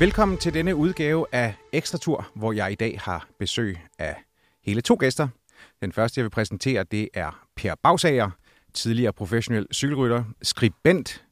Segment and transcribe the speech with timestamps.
[0.00, 4.16] Velkommen til denne udgave af Ekstra Tur, hvor jeg i dag har besøg af
[4.64, 5.28] hele to gæster.
[5.82, 8.30] Den første, jeg vil præsentere, det er Per Bagsager,
[8.74, 11.24] tidligere professionel cykelrytter, skribent,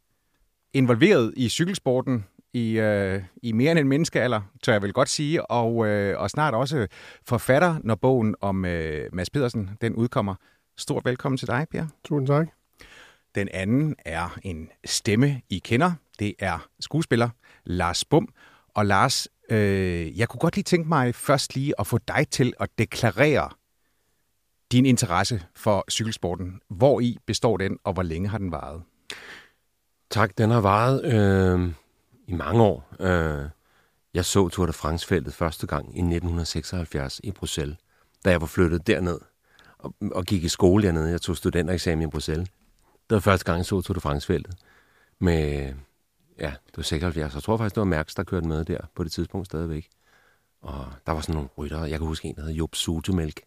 [0.73, 5.51] involveret i cykelsporten i, øh, i mere end en menneskealder, tør jeg vel godt sige,
[5.51, 6.87] og, øh, og snart også
[7.29, 10.35] forfatter, når bogen om øh, Mads Pedersen den udkommer.
[10.77, 11.87] Stort velkommen til dig, Per.
[12.05, 12.49] Tusind tak.
[13.35, 15.93] Den anden er en stemme, I kender.
[16.19, 17.29] Det er skuespiller
[17.65, 18.29] Lars Bum.
[18.79, 22.53] Og Lars, øh, jeg kunne godt lige tænke mig først lige at få dig til
[22.61, 23.51] at deklarere
[24.73, 26.61] din interesse for cykelsporten.
[26.71, 28.83] Hvor i består den, og hvor længe har den varet?
[30.11, 31.73] Tak, den har varet øh,
[32.27, 32.95] i mange år.
[33.01, 33.49] Øh,
[34.15, 37.77] jeg så Tour de France-feltet første gang i 1976 i Bruxelles,
[38.25, 39.19] da jeg var flyttet derned
[39.79, 41.11] og, og gik i skole dernede.
[41.11, 42.49] Jeg tog studentereksamen i Bruxelles.
[43.11, 44.55] Det var første gang, jeg så Tour de France-feltet
[45.21, 45.73] med
[46.41, 47.35] ja, det var 76.
[47.35, 49.89] Jeg tror faktisk, det var Mærks, der kørte med der på det tidspunkt stadigvæk.
[50.63, 51.81] Og der var sådan nogle ryttere.
[51.81, 53.41] Jeg kan huske en, der hed Job Sutemælk.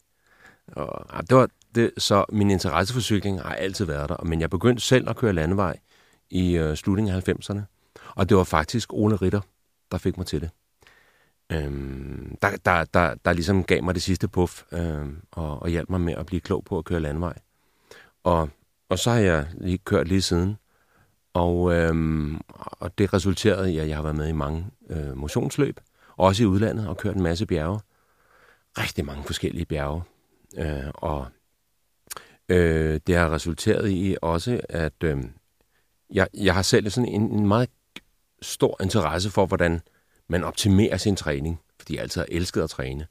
[0.68, 4.24] Og, ja, det var, det, så min interesse for cykling har altid været der.
[4.24, 5.80] Men jeg begyndte selv at køre landevej
[6.30, 7.62] i øh, slutningen af 90'erne.
[8.16, 9.42] Og det var faktisk Ole Ritter,
[9.92, 10.50] der fik mig til det.
[11.52, 15.90] Øhm, der, der, der, der ligesom gav mig det sidste puff øhm, og, og hjalp
[15.90, 17.38] mig med at blive klog på at køre landevej.
[18.24, 18.50] Og,
[18.90, 20.58] og så har jeg lige kørt lige siden.
[21.34, 25.80] Og, øhm, og det resulterede i, at jeg har været med i mange øh, motionsløb,
[26.18, 27.80] også i udlandet, og kørt en masse bjerge.
[28.78, 30.04] Rigtig mange forskellige bjerge.
[30.58, 31.28] Øh, og
[32.50, 35.24] øh, det har resulteret i også, at øh,
[36.14, 37.70] jeg, jeg har selv sådan en, en meget
[38.42, 39.82] stor interesse for, hvordan
[40.28, 43.08] man optimerer sin træning, fordi jeg altid har elsket at træne,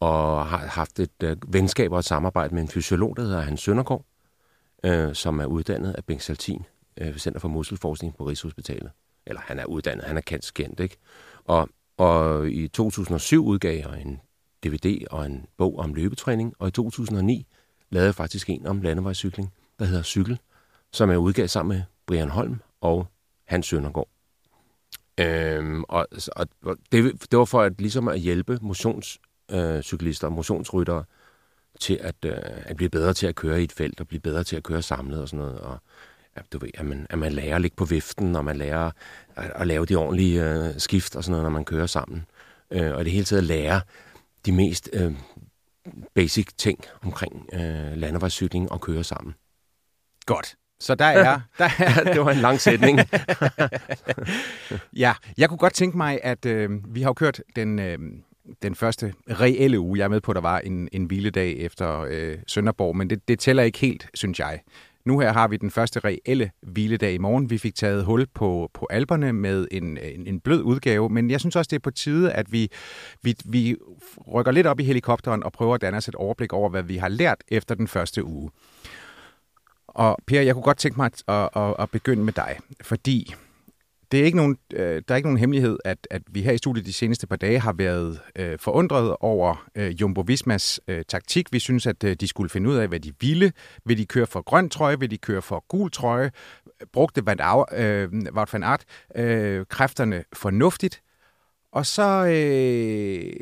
[0.00, 3.60] og har haft et øh, venskab og et samarbejde med en fysiolog, der hedder Hans
[3.60, 4.04] Søndergaard,
[4.84, 6.64] øh, som er uddannet af Bengt Saltin
[7.00, 8.90] øh, Center for Muskelforskning på Rigshospitalet.
[9.26, 10.96] Eller han er uddannet, han er kendt kendt, ikke?
[11.44, 14.20] Og, og i 2007 udgav jeg en
[14.64, 17.46] DVD og en bog om løbetræning, og i 2009
[17.90, 20.38] lavede jeg faktisk en om landevejscykling, der hedder Cykel,
[20.92, 23.06] som jeg udgav sammen med Brian Holm og
[23.44, 24.08] Hans Søndergaard.
[25.20, 26.48] Øhm, og, og
[26.92, 31.04] det, det var for at, ligesom at hjælpe motionscyklister, øh, motionsryttere,
[31.80, 34.44] til at, øh, at blive bedre til at køre i et felt, og blive bedre
[34.44, 35.60] til at køre samlet og sådan noget.
[35.60, 35.78] Og
[36.36, 38.90] ja, du ved, at man, at man lærer at ligge på viften, og man lærer
[39.36, 42.26] at, at lave de ordentlige øh, skift og sådan noget, når man kører sammen.
[42.70, 43.80] Øh, og i det hele taget lære
[44.46, 45.12] de mest øh,
[46.14, 49.34] basic ting omkring øh, landevejscykling og køre sammen.
[50.26, 50.56] Godt.
[50.80, 51.40] Så der er...
[51.58, 52.98] Der er det var en lang sætning.
[55.04, 57.78] ja, jeg kunne godt tænke mig, at øh, vi har jo kørt den...
[57.78, 57.98] Øh,
[58.62, 59.98] den første reelle uge.
[59.98, 63.28] Jeg er med på, at der var en, en hviledag efter øh, Sønderborg, men det,
[63.28, 64.60] det tæller ikke helt, synes jeg.
[65.06, 67.50] Nu her har vi den første reelle hviledag i morgen.
[67.50, 71.40] Vi fik taget hul på, på alberne med en, en, en blød udgave, men jeg
[71.40, 72.70] synes også, det er på tide, at vi,
[73.22, 73.76] vi, vi
[74.34, 76.96] rykker lidt op i helikopteren og prøver at danne os et overblik over, hvad vi
[76.96, 78.50] har lært efter den første uge.
[79.88, 83.34] Og Per, jeg kunne godt tænke mig at, at, at begynde med dig, fordi
[84.12, 86.58] det er ikke nogen, øh, der er ikke nogen hemmelighed, at, at vi her i
[86.58, 91.52] studiet de seneste par dage har været øh, forundret over øh, Jumbo Vismas øh, taktik.
[91.52, 93.52] Vi synes, at øh, de skulle finde ud af, hvad de ville.
[93.84, 95.00] Vil de køre for grøn trøje?
[95.00, 96.30] Vil de køre for gul trøje?
[96.92, 98.84] Brugte Van, Au, øh, Wout van Aert
[99.16, 101.02] øh, kræfterne fornuftigt?
[101.72, 103.32] Og så, øh,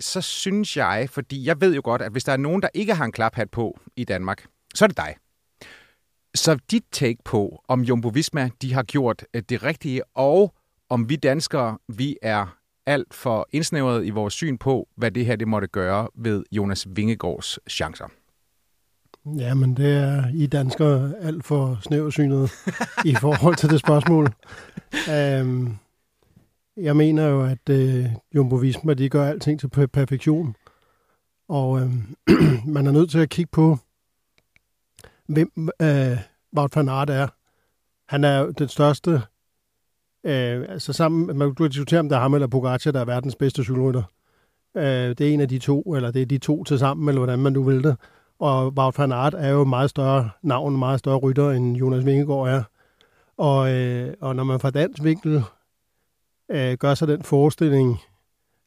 [0.00, 2.94] så synes jeg, fordi jeg ved jo godt, at hvis der er nogen, der ikke
[2.94, 5.14] har en klaphat på i Danmark, så er det dig.
[6.34, 10.54] Så dit take på, om Jumbo Visma de har gjort øh, det rigtige, og
[10.88, 15.36] om vi danskere, vi er alt for indsnævret i vores syn på, hvad det her
[15.36, 18.04] det måtte gøre ved Jonas Vingegaards chancer.
[19.38, 22.50] Ja, men det er I danskere alt for snæversynet
[23.04, 24.32] i forhold til det spørgsmål.
[25.10, 25.76] Øhm,
[26.76, 30.56] jeg mener jo, at øh, Jumbo Visma, de gør alting til perfektion.
[31.48, 31.92] Og øh,
[32.74, 33.78] man er nødt til at kigge på,
[35.28, 36.18] hvem øh,
[36.56, 37.28] Wout van Aert er.
[38.08, 39.10] Han er den største,
[40.24, 43.36] øh, altså sammen, man kan diskutere, om det er ham eller Pogacar, der er verdens
[43.36, 44.02] bedste cykelrytter.
[44.76, 47.20] Øh, det er en af de to, eller det er de to til sammen, eller
[47.20, 47.96] hvordan man nu vil det.
[48.38, 52.48] Og Wout van Aert er jo meget større navn, meget større rytter, end Jonas Vingegaard
[52.48, 52.62] er.
[53.36, 55.44] Og, øh, og når man fra dansk vinkel
[56.50, 57.98] øh, gør sig den forestilling,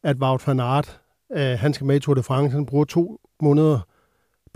[0.04, 1.02] at Wout van Aert,
[1.32, 3.80] øh, han skal med i Tour de France, han bruger to måneder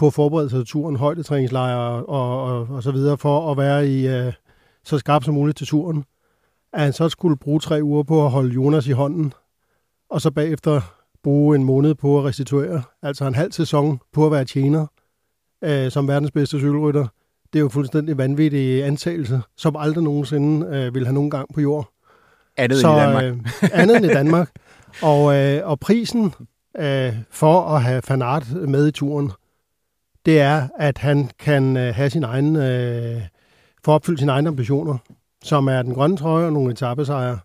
[0.02, 3.58] på at forberede sig til turen, højdetræningslejre og, og, og, og så videre, for at
[3.58, 4.34] være i øh,
[4.84, 6.04] så skarp som muligt til turen.
[6.74, 9.34] At han så skulle bruge tre uger på at holde Jonas i hånden,
[10.10, 10.82] og så bagefter
[11.24, 14.86] bruge en måned på at restituere, altså en halv sæson på at være tjener
[15.64, 17.08] øh, som verdens bedste cykelrytter.
[17.54, 21.62] Det er jo fuldstændig vanvittig antagelse, som aldrig nogensinde øh, vil have nogen gang på
[21.62, 21.90] jord.
[22.58, 23.24] Andet så, end i Danmark.
[23.24, 24.52] øh, andet end i Danmark.
[25.02, 26.34] Og, øh, og prisen
[26.78, 29.32] øh, for at have Fanart med i turen,
[30.26, 33.22] det er, at han kan øh, have sin egen, øh,
[33.86, 34.98] få opfyldt sine egne ambitioner,
[35.44, 37.40] som er den grønne trøje og nogle etappesejre.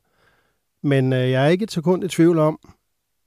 [0.82, 2.58] Men øh, jeg er ikke et sekund i tvivl om,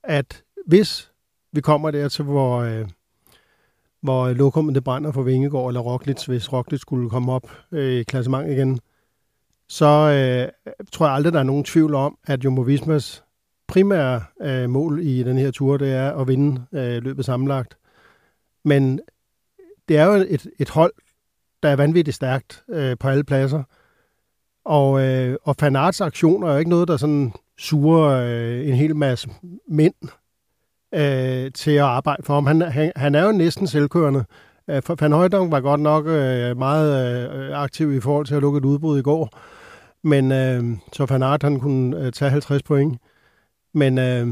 [0.04, 1.12] at hvis
[1.52, 2.88] vi kommer der til, hvor, øh,
[4.02, 8.04] hvor lokummet det brænder for Vingegård eller Roglic, hvis Roglic skulle komme op øh, i
[8.04, 8.80] klassement igen,
[9.70, 13.24] så øh, tror jeg aldrig, der er nogen tvivl om, at Jumbo Vismas
[13.68, 17.78] primære øh, mål i den her tur, det er at vinde øh, løbet sammenlagt.
[18.66, 19.00] Men
[19.90, 20.94] det er jo et, et hold,
[21.64, 23.64] der er vanvittigt stærkt øh, på alle pladser.
[24.66, 28.96] Og, øh, og Fanarts aktioner er jo ikke noget, der sådan suger øh, en hel
[28.96, 29.30] masse
[29.68, 29.94] mænd
[30.94, 32.46] øh, til at arbejde for ham.
[32.46, 34.26] Han, han, han er jo næsten selvkørende.
[34.70, 38.58] Øh, Van Højdong var godt nok øh, meget øh, aktiv i forhold til at lukke
[38.58, 39.30] et udbrud i går.
[40.04, 40.64] Men øh,
[40.94, 43.02] så Van Aert, han kunne øh, tage 50 point.
[43.74, 44.28] Men, øh,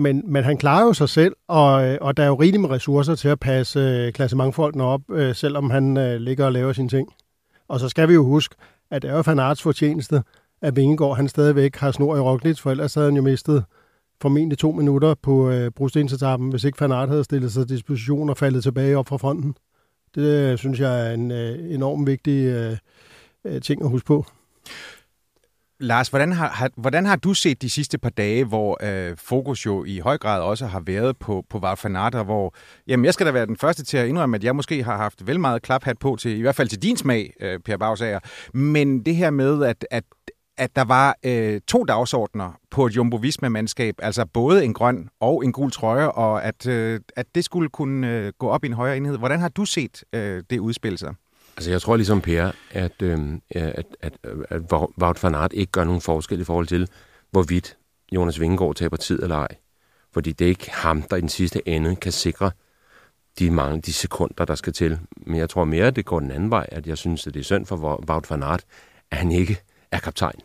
[0.00, 2.70] men, men han klarer jo sig selv, og, øh, og der er jo rigeligt med
[2.70, 6.88] ressourcer til at passe øh, klassementfolkene op, øh, selvom han øh, ligger og laver sine
[6.88, 7.08] ting.
[7.68, 8.54] Og så skal vi jo huske,
[8.90, 10.22] at det er jo fanarts fortjeneste,
[10.62, 13.64] at Vingegaard han stadigvæk har snor i Roglic, for ellers havde han jo mistet
[14.22, 18.36] formentlig to minutter på øh, brostensetappen, hvis ikke Fanart havde stillet sig til disposition og
[18.36, 19.54] faldet tilbage op fra fronten.
[20.14, 22.76] Det øh, synes jeg er en øh, enormt vigtig øh,
[23.44, 24.26] øh ting at huske på.
[25.82, 29.66] Lars, hvordan har, har, hvordan har du set de sidste par dage, hvor øh, fokus
[29.66, 32.54] jo i høj grad også har været på, på Varfanata, hvor
[32.86, 35.26] jamen, jeg skal da være den første til at indrømme, at jeg måske har haft
[35.26, 38.18] vel meget klaphat på, til, i hvert fald til din smag, øh, Per Bagsager.
[38.54, 40.04] Men det her med, at, at,
[40.58, 45.44] at der var øh, to dagsordner på et Jumbo Visma-mandskab, altså både en grøn og
[45.44, 48.72] en gul trøje, og at, øh, at det skulle kunne øh, gå op i en
[48.72, 49.18] højere enhed.
[49.18, 51.14] Hvordan har du set øh, det udspille sig?
[51.60, 53.18] Altså jeg tror ligesom Per, at, øh,
[53.50, 54.12] at, at,
[54.48, 54.62] at
[55.02, 56.88] Wout van Aert ikke gør nogen forskel i forhold til,
[57.30, 57.76] hvorvidt
[58.12, 59.56] Jonas Vingegaard taber tid eller ej.
[60.12, 62.50] Fordi det er ikke ham, der i den sidste ende kan sikre
[63.38, 64.98] de mange de sekunder, der skal til.
[65.16, 67.40] Men jeg tror mere, at det går den anden vej, at jeg synes, at det
[67.40, 67.76] er synd for
[68.10, 68.64] Wout van Aert,
[69.10, 69.60] at han ikke
[69.90, 70.40] er kaptajn.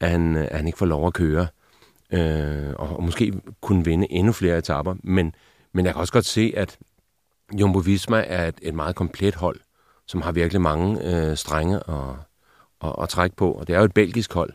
[0.00, 1.46] At han, øh, at han ikke får lov at køre.
[2.10, 4.94] Øh, og, og måske kunne vinde endnu flere etapper.
[5.02, 5.34] Men,
[5.72, 6.78] men jeg kan også godt se, at
[7.60, 9.60] Jumbo Visma er et, et meget komplet hold
[10.10, 12.14] som har virkelig mange øh, strenge at,
[12.84, 13.52] at, at trække på.
[13.52, 14.52] Og det er jo et belgisk hold,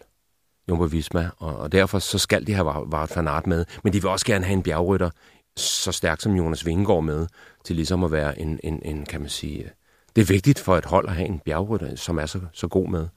[0.69, 3.65] Jumbo Visma, og, og derfor så skal de have Wout van Aert med.
[3.83, 5.09] Men de vil også gerne have en bjergrytter
[5.57, 7.27] så stærk som Jonas Vingegaard med,
[7.63, 9.63] til ligesom at være en, en, en kan man sige...
[9.63, 9.69] Øh,
[10.15, 12.87] det er vigtigt for et hold at have en bjergrytter, som er så, så god
[12.87, 13.07] med.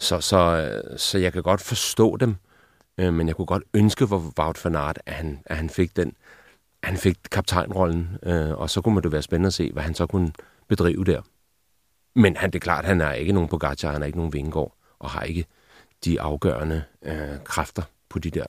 [0.00, 2.36] Så, så, øh, så jeg kan godt forstå dem,
[2.98, 5.96] øh, men jeg kunne godt ønske for Wout van Aert, at han, at han fik
[5.96, 6.12] den
[6.82, 10.06] han fik kaptajnrollen, øh, og så kunne det være spændende at se, hvad han så
[10.06, 10.32] kunne
[10.68, 11.22] bedrive der.
[12.14, 14.74] Men han, det er klart, han er ikke nogen Pogacar, han er ikke nogen Vingård,
[14.98, 15.44] og har ikke
[16.04, 18.46] de afgørende øh, kræfter på de der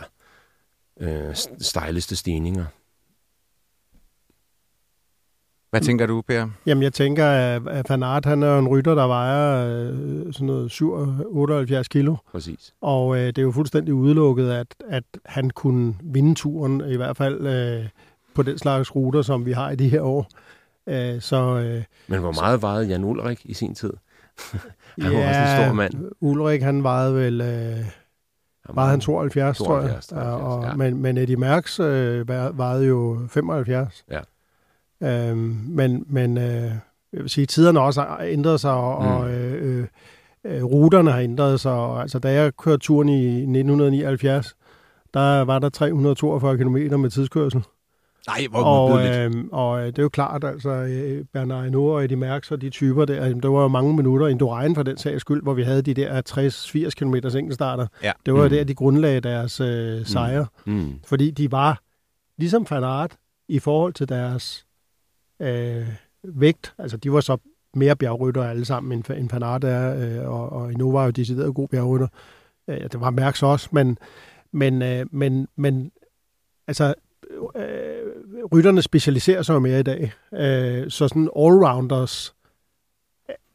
[1.00, 2.66] øh, stejleste stigninger.
[5.72, 6.48] Hvad tænker du, Per?
[6.66, 10.82] Jamen, jeg tænker, at Van Aert, han er en rytter, der vejer øh, sådan noget
[11.26, 12.16] 78 kilo.
[12.32, 12.74] Præcis.
[12.82, 17.18] Og øh, det er jo fuldstændig udelukket, at, at han kunne vinde turen, i hvert
[17.18, 17.88] fald øh,
[18.34, 20.28] på den slags ruter, som vi har i de her år.
[20.88, 23.94] Øh, så, øh, Men hvor meget så, vejede Jan Ulrik i sin tid?
[25.02, 26.12] han ja, var også en stor mand.
[26.20, 27.42] Ulrik, han vejede vel...
[27.42, 27.86] Øh,
[28.70, 29.90] var han 72, 72 tror jeg.
[29.90, 30.76] 72, og, ja.
[30.76, 34.06] men, men Eddie Merckx øh, vejede jo 75.
[34.12, 34.20] Ja.
[35.04, 36.72] Øhm, men men øh,
[37.14, 39.10] jeg vil sige, tiderne også har ændret sig, og, mm.
[39.12, 39.88] og øh,
[40.46, 41.72] øh, ruterne har ændret sig.
[41.72, 44.56] Og, altså, da jeg kørte turen i 1979,
[45.14, 47.64] der var der 342 km med tidskørsel.
[48.28, 49.36] Nej, hvor Og, modbydeligt.
[49.38, 52.70] øh, og det er jo klart, altså øh, Bernard Hinault og Eddie Merckx og de
[52.70, 55.64] typer der, der var jo mange minutter i Indurain for den sags skyld, hvor vi
[55.64, 57.88] havde de der 60-80 km enkeltstarter.
[58.04, 58.12] Ja.
[58.26, 58.50] Det var jo Mm.
[58.50, 60.94] der, de grundlagde deres øh, sejre, Mm.
[61.06, 61.82] fordi de var
[62.38, 64.66] ligesom Van Aert i forhold til deres
[65.40, 65.88] øh,
[66.24, 66.74] vægt.
[66.78, 67.38] Altså, de var så
[67.74, 71.12] mere bjergrytter alle sammen, end, end Van Aert er, øh, og, og Hinault var jo
[71.12, 72.08] decideret god bjergrytter.
[72.68, 73.98] Øh, det var Merckx også, men,
[74.52, 75.92] men, øh, men, men
[76.68, 76.94] altså,
[77.56, 77.64] øh,
[78.54, 80.12] rytterne specialiserer sig jo mere i dag.
[80.34, 82.34] Øh, så sådan allrounders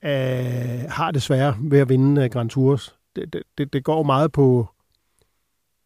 [0.05, 2.97] øh, har det svære ved at vinde øh, Grand Tours.
[3.17, 4.67] Det, det, det, det går meget på...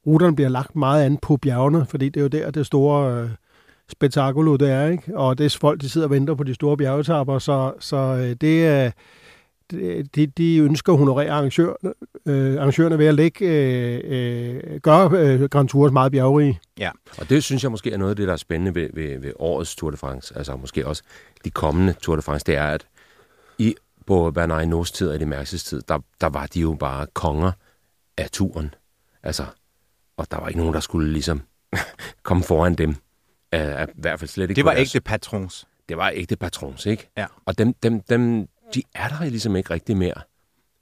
[0.06, 3.30] Ruterne bliver lagt meget an på bjergene, fordi det er jo der, det store øh,
[3.88, 5.18] spektakulo det er, ikke?
[5.18, 8.36] Og det er folk, de sidder og venter på de store bjergetapper, så, så øh,
[8.40, 8.90] det er...
[10.14, 11.72] De, de ønsker at honorere arrangør,
[12.26, 16.60] øh, arrangørerne ved at lægge, øh, øh, gøre øh, Grand Tours meget bjergrige.
[17.18, 19.32] Og det synes jeg måske er noget af det, der er spændende ved, ved, ved
[19.38, 21.02] årets Tour de France, altså måske også
[21.44, 22.86] de kommende Tour de France, det er, at
[23.58, 23.74] i
[24.06, 27.06] på Bernard Hinaults tid og i det Mærkses tid, der, der var de jo bare
[27.14, 27.52] konger
[28.16, 28.74] af turen.
[29.22, 29.44] Altså,
[30.16, 31.42] og der var ikke nogen, der skulle ligesom
[32.22, 32.88] komme foran dem.
[33.56, 35.66] Uh, I hvert fald slet ikke Det var deres- ægte patrons.
[35.88, 37.10] det var ægte patrons, ikke?
[37.16, 37.26] Ja.
[37.44, 40.22] Og dem, dem, dem, de er der ligesom ikke rigtig mere.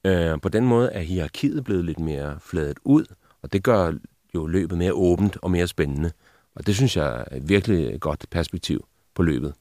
[0.05, 3.05] Øh, på den måde er hierarkiet blevet lidt mere fladet ud,
[3.43, 3.93] og det gør
[4.35, 6.13] jo løbet mere åbent og mere spændende.
[6.55, 9.55] Og det synes jeg er et virkelig godt perspektiv på løbet.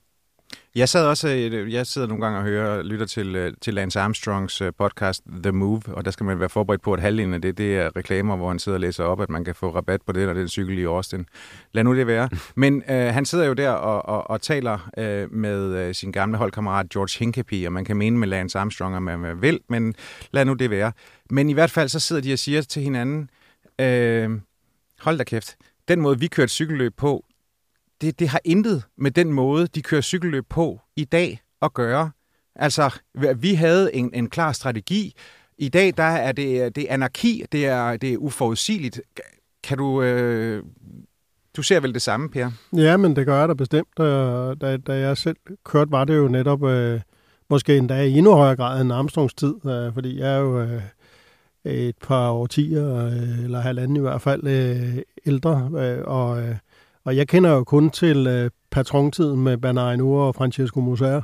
[0.76, 4.00] Jeg sad også, øh, jeg sidder nogle gange og hører, lytter til, øh, til Lance
[4.00, 7.42] Armstrongs øh, podcast The Move, og der skal man være forberedt på, at halvdelen af
[7.42, 10.02] det, det er reklamer, hvor han sidder og læser op, at man kan få rabat
[10.02, 11.26] på det, når det er en cykel i Austin.
[11.72, 12.30] Lad nu det være.
[12.56, 16.38] Men øh, han sidder jo der og, og, og taler øh, med øh, sin gamle
[16.38, 19.96] holdkammerat George Hincapie, og man kan mene med Lance Armstrong, at man man vil, men
[20.32, 20.92] lad nu det være.
[21.30, 23.30] Men i hvert fald så sidder de og siger til hinanden,
[23.82, 24.40] øh,
[25.00, 25.56] hold da kæft,
[25.88, 27.26] den måde vi kørte cykelløb på,
[28.02, 32.12] det, det har intet med den måde, de kører cykelløb på i dag at gøre.
[32.56, 33.00] Altså,
[33.36, 35.14] vi havde en, en klar strategi.
[35.58, 39.02] I dag, der er det, det er anarki, det er, det er uforudsigeligt.
[39.64, 40.02] Kan du...
[40.02, 40.64] Øh,
[41.58, 42.52] du ser vel det samme, Per?
[42.76, 43.88] Ja, men det gør jeg da bestemt.
[43.98, 44.04] Da,
[44.54, 47.02] Da, da jeg selv kørte, var det jo netop øh,
[47.50, 50.82] måske endda i endnu højere grad end Armstrongs tid, øh, fordi jeg er jo øh,
[51.66, 56.56] et par årtier, øh, eller halvanden i hvert fald, øh, ældre, øh, og, øh,
[57.08, 61.22] og jeg kender jo kun til øh, patrontiden med Bernardino og Francesco Moser,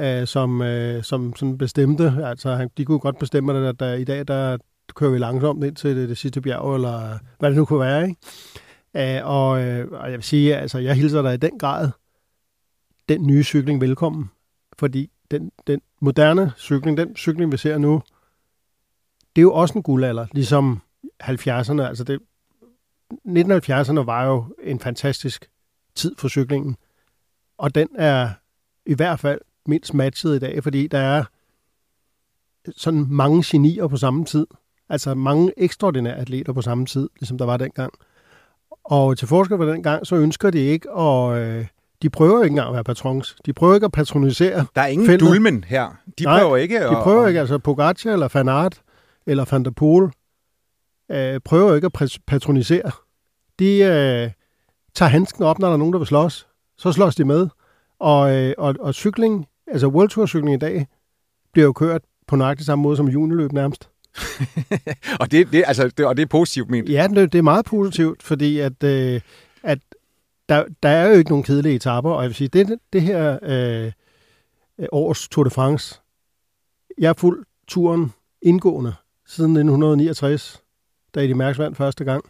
[0.00, 3.94] øh, som, øh, som sådan bestemte, altså han, de kunne godt bestemme, at der, der,
[3.94, 4.58] i dag der
[4.94, 8.02] kører vi langsomt ind til det, det sidste bjerg, eller hvad det nu kunne være,
[8.08, 9.20] ikke?
[9.22, 11.90] Uh, og, øh, og jeg vil sige, altså, jeg hilser dig i den grad
[13.08, 14.30] den nye cykling velkommen.
[14.78, 18.02] Fordi den, den moderne cykling, den cykling, vi ser nu,
[19.36, 20.82] det er jo også en guldalder, ligesom
[21.22, 21.82] 70'erne.
[21.82, 22.20] Altså det,
[23.12, 25.50] 1970'erne var jo en fantastisk
[25.94, 26.76] tid for cyklingen.
[27.58, 28.28] Og den er
[28.86, 31.24] i hvert fald mindst matchet i dag, fordi der er
[32.76, 34.46] sådan mange genier på samme tid.
[34.88, 37.92] Altså mange ekstraordinære atleter på samme tid, ligesom der var dengang.
[38.84, 41.38] Og til forskel for den gang, så ønsker de ikke at...
[41.38, 41.66] Øh,
[42.02, 43.36] de prøver ikke engang at være patrons.
[43.46, 44.66] De prøver ikke at patronisere.
[44.74, 45.28] Der er ingen Feltet.
[45.28, 45.96] dulmen her.
[46.18, 46.90] De Nej, prøver ikke at...
[46.90, 48.82] De prøver ikke, altså Pogacar eller Van Aert
[49.26, 50.10] eller Van der Poel,
[51.10, 52.90] øh, prøver ikke at patronisere.
[53.58, 54.30] De øh,
[54.94, 56.46] tager handsken op, når der er nogen, der vil slås.
[56.78, 57.48] Så slås de med.
[57.98, 60.86] Og, øh, og, og cykling, altså World Tour cykling i dag,
[61.52, 63.88] bliver jo kørt på nøjagtig samme måde som juniløb nærmest.
[65.20, 66.88] og, det, det, altså, det, og det er positivt ment.
[66.88, 69.20] Ja, det, det er meget positivt, fordi at, øh,
[69.62, 69.78] at
[70.48, 73.38] der, der er jo ikke nogen kedelige etapper, og jeg vil sige, det, det her
[73.42, 73.92] øh,
[74.92, 76.00] års Tour de France,
[76.98, 78.94] jeg har fulgt turen indgående
[79.26, 80.62] siden 1969,
[81.16, 82.24] da Eddie Merckx vandt første gang.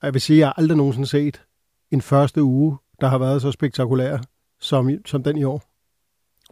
[0.00, 1.42] Og jeg vil sige, at jeg har aldrig nogensinde set
[1.90, 4.18] en første uge, der har været så spektakulær
[4.60, 5.62] som, som den i år.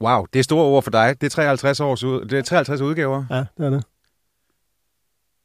[0.00, 1.20] Wow, det er store ord for dig.
[1.20, 3.24] Det er 53, års det er 53 udgaver.
[3.30, 3.84] Ja, det er det.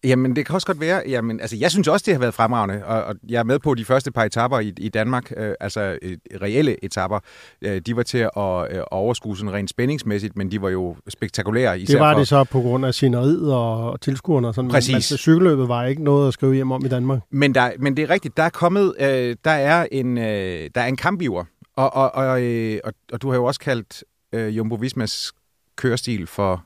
[0.05, 1.01] Jamen, det kan også godt være.
[1.07, 3.75] Jamen, altså, jeg synes også, det har været fremragende, og, og jeg er med på
[3.75, 7.19] de første par etapper i, i Danmark, øh, altså øh, reelle etapper.
[7.61, 8.31] Øh, de var til at
[8.71, 11.79] øh, overskue sådan rent spændingsmæssigt, men de var jo spektakulære.
[11.79, 14.47] Især Det var for, det så på grund af sceneriet og, og tilskuerne.
[14.47, 14.71] Og sådan.
[14.71, 14.89] Præcis.
[14.89, 17.19] Men, altså, cykelløbet var ikke noget at skrive hjem om i Danmark.
[17.31, 20.81] Men, der, men det er rigtigt, der er kommet, øh, der er en, øh, der
[20.81, 21.43] er en kampiver,
[21.75, 25.33] og, og, og, øh, og, og du har jo også kaldt øh, Jumbo Vismas
[25.75, 26.63] kørestil for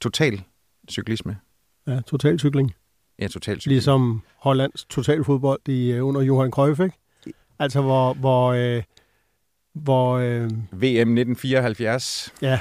[0.00, 0.42] total
[0.90, 1.36] cyklisme.
[1.86, 2.74] Ja, totalcykling.
[3.18, 3.72] Ja, total cyklisme.
[3.72, 6.96] Ligesom Hollands totalfodbold i, øh, under Johan Cruyff, ikke?
[7.58, 8.82] Altså, hvor, hvor, øh,
[9.72, 12.34] hvor øh, VM 1974.
[12.42, 12.60] ja,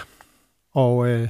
[0.74, 1.30] og, øh,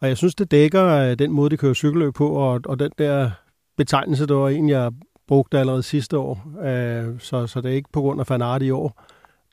[0.00, 2.90] og jeg synes, det dækker øh, den måde, de kører cykelløb på, og, og den
[2.98, 3.30] der
[3.76, 4.92] betegnelse, der var en, jeg
[5.26, 8.70] brugte allerede sidste år, øh, så, så det er ikke på grund af fanart i
[8.70, 9.04] år.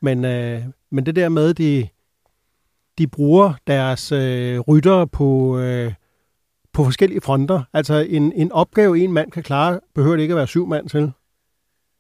[0.02, 1.88] Men, øh, men det der med, de,
[2.98, 5.94] de bruger deres øh, rytter på, øh,
[6.74, 7.64] på forskellige fronter.
[7.74, 10.90] Altså en, en opgave, en mand kan klare, behøver det ikke at være syv mand
[10.90, 11.12] til.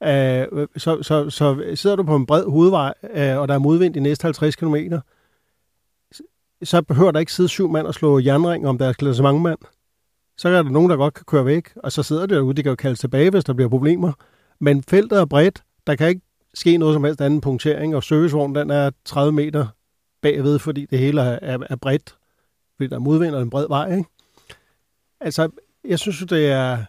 [0.03, 3.93] Øh, så, så, så sidder du på en bred hovedvej, øh, og der er modvind
[3.93, 4.75] de næste 50 km,
[6.63, 9.59] så behøver der ikke sidde syv mand og slå jernring om deres klassementmand.
[10.37, 12.63] Så er der nogen, der godt kan køre væk, og så sidder de derude, de
[12.63, 14.11] kan jo kalde tilbage, hvis der bliver problemer.
[14.59, 16.21] Men feltet er bredt, der kan ikke
[16.53, 19.67] ske noget som helst anden punktering, og servicevognen den er 30 meter
[20.21, 22.15] bagved, fordi det hele er, er, er bredt,
[22.75, 23.95] fordi der er modvind og en bred vej.
[23.95, 24.09] Ikke?
[25.21, 25.49] Altså,
[25.83, 26.85] jeg synes jo, det er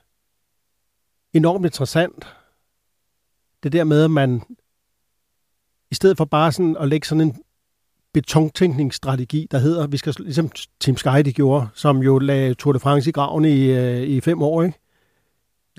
[1.32, 2.26] enormt interessant,
[3.62, 4.42] det der med, at man
[5.90, 7.36] i stedet for bare sådan at lægge sådan en
[8.12, 12.80] betontænkningsstrategi, der hedder, vi skal ligesom Team Sky de gjorde, som jo lagde Tour de
[12.80, 14.78] France i graven i, øh, i fem år, ikke?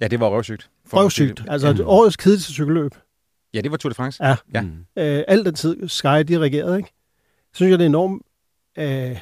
[0.01, 0.69] Ja, det var røvsygt.
[0.85, 1.43] For røvsygt.
[1.47, 1.79] Altså mm.
[1.85, 2.91] årets kedeligste cykelløb.
[3.53, 4.25] Ja, det var Tour de France.
[4.25, 4.35] Ja.
[4.53, 4.61] ja.
[4.61, 4.85] Mm.
[4.95, 6.93] Øh, alt den tid Sky de regerede, ikke?
[7.53, 8.21] synes jeg, det er enormt
[8.77, 9.19] øh,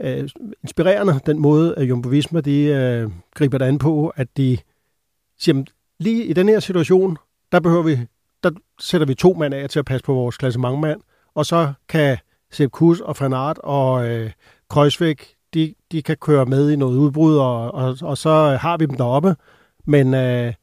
[0.00, 0.28] øh,
[0.62, 4.58] inspirerende, den måde, at Jumbo Visma de, øh, griber det an på, at de
[5.38, 5.64] siger,
[5.98, 7.18] lige i den her situation,
[7.52, 7.98] der behøver vi,
[8.42, 8.50] der
[8.80, 11.00] sætter vi to mand af til at passe på vores klassementmand,
[11.34, 12.18] og så kan
[12.50, 14.30] Sepp Kuss og Fanart og øh,
[14.68, 18.86] Kreuzvæk, de, de kan køre med i noget udbrud, og, og, og så har vi
[18.86, 19.36] dem deroppe,
[19.84, 20.54] men øh,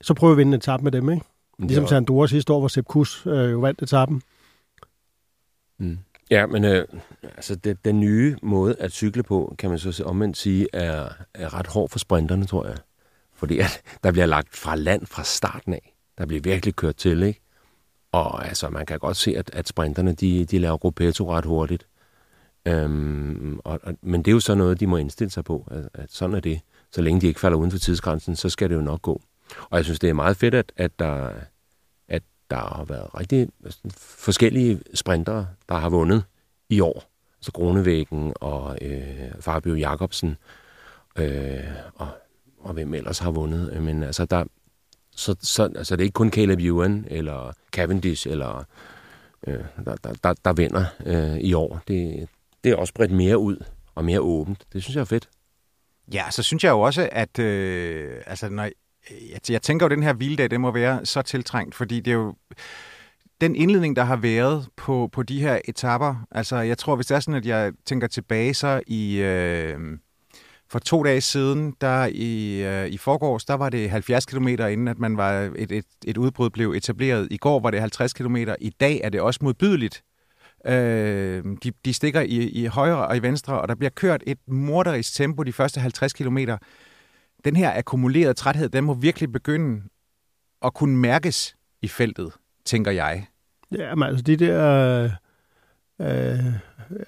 [0.00, 1.24] så prøver vi at vinde en etape med dem, ikke?
[1.58, 4.22] Ligesom Sandora sidste år, hvor Sepp Kuss øh, jo vandt etappen.
[5.78, 5.98] Mm.
[6.30, 6.88] Ja, men øh,
[7.22, 11.54] altså det, den nye måde at cykle på, kan man så omvendt sige, er, er
[11.54, 12.76] ret hård for sprinterne, tror jeg.
[13.34, 15.94] Fordi at der bliver lagt fra land fra starten af.
[16.18, 17.40] Der bliver virkelig kørt til, ikke?
[18.12, 21.86] Og altså, man kan godt se, at, at sprinterne, de, de laver gruppetto ret hurtigt.
[22.66, 25.88] Øhm, og, og, men det er jo så noget, de må indstille sig på, at,
[25.94, 26.60] at sådan er det.
[26.92, 29.22] Så længe de ikke falder uden for tidsgrænsen, så skal det jo nok gå.
[29.70, 31.30] Og jeg synes, det er meget fedt, at, at der,
[32.50, 33.48] der har været rigtig
[33.98, 36.24] forskellige sprintere, der har vundet
[36.68, 36.96] i år.
[36.96, 40.36] Altså så Grunevæggen og øh, Fabio Jacobsen
[41.16, 41.60] øh,
[41.94, 42.08] og,
[42.58, 43.82] og hvem ellers har vundet.
[43.82, 44.44] Men altså, der,
[45.10, 48.64] så, så altså, det er ikke kun Caleb Ewan eller Cavendish, eller,
[49.46, 51.80] øh, der, der, der, der vinder øh, i år.
[51.88, 52.28] Det,
[52.64, 54.64] det er også bredt mere ud og mere åbent.
[54.72, 55.28] Det synes jeg er fedt.
[56.12, 58.68] Ja, så synes jeg jo også, at øh, altså, når,
[59.10, 62.00] Øh, jeg, jeg tænker jo, at den her hviledag, det må være så tiltrængt, fordi
[62.00, 62.34] det er jo
[63.40, 66.26] den indledning, der har været på, på de her etapper.
[66.30, 69.16] Altså, jeg tror, hvis det er sådan, at jeg tænker tilbage, så i...
[69.16, 69.78] Øh,
[70.70, 74.88] for to dage siden, der i, øh, i forgårs, der var det 70 km inden,
[74.88, 77.28] at man var et, et, et udbrud blev etableret.
[77.30, 78.36] I går var det 50 km.
[78.60, 80.02] I dag er det også modbydeligt.
[80.66, 84.38] Øh, de, de stikker i, i højre og i venstre, og der bliver kørt et
[84.46, 86.58] morderisk tempo de første 50 kilometer
[87.44, 89.82] den her akkumulerede træthed, den må virkelig begynde
[90.64, 92.32] at kunne mærkes i feltet,
[92.64, 93.26] tænker jeg.
[93.72, 95.10] Ja, men altså de der...
[96.00, 96.44] Øh, øh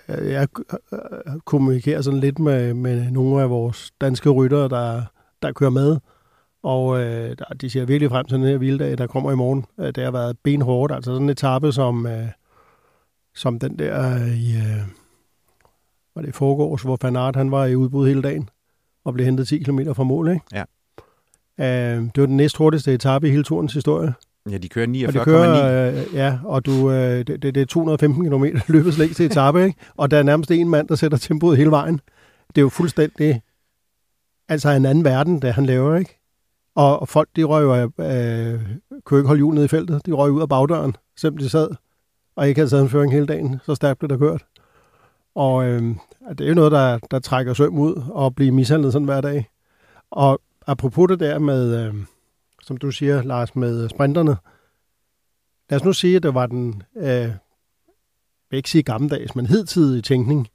[0.08, 0.48] jeg
[0.92, 5.02] øh, øh, kommunikerer sådan lidt med, med nogle af vores danske ryttere, der,
[5.42, 5.98] der kører med,
[6.62, 9.66] og øh, der, de ser virkelig frem til den her vilddag, der kommer i morgen.
[9.78, 12.28] Det har været benhårdt, altså sådan en etape som, øh,
[13.34, 14.56] som den der i...
[14.56, 14.88] Øh,
[16.14, 18.48] var det foregårs, hvor Fanart han var i udbud hele dagen
[19.08, 20.42] og blev hentet 10 km fra mål, ikke?
[20.52, 20.62] Ja.
[21.58, 24.14] Uh, det var den næst hurtigste etape i hele turens historie.
[24.50, 25.24] Ja, de kører 49,9.
[25.24, 29.78] kører, uh, ja, og du, uh, det, det, er 215 km løbets længste etape, ikke?
[29.96, 32.00] Og der er nærmest en mand, der sætter tempoet hele vejen.
[32.48, 33.42] Det er jo fuldstændig
[34.48, 36.18] altså en anden verden, det han laver, ikke?
[36.74, 38.60] Og, og folk, de røg jo, øh,
[39.04, 40.06] kunne ikke holde hjulet ned i feltet.
[40.06, 41.68] De røg ud af bagdøren, selvom de sad
[42.38, 43.60] og ikke havde en føring hele dagen.
[43.64, 44.44] Så stærkt blev der kørt.
[45.38, 45.82] Og øh,
[46.28, 49.50] det er jo noget, der, der trækker søm ud og bliver mishandlet sådan hver dag.
[50.10, 51.94] Og apropos det der med, øh,
[52.62, 54.36] som du siger, Lars, med øh, sprinterne.
[55.70, 57.38] Lad os nu sige, at det var den, øh, jeg
[58.50, 60.48] vil ikke sige gammeldags, men hidtidige tænkning.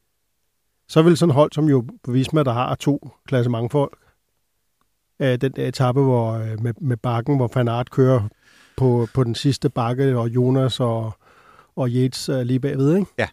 [0.87, 3.97] Så vil sådan hold som jo på Visma, der har to klasse mange folk,
[5.19, 8.27] øh, den der etape hvor, øh, med, med bakken, hvor Fanart kører
[8.77, 11.13] på, på den sidste bakke, og Jonas og,
[11.75, 13.11] og Yates øh, lige bagved, ikke?
[13.17, 13.27] Ja.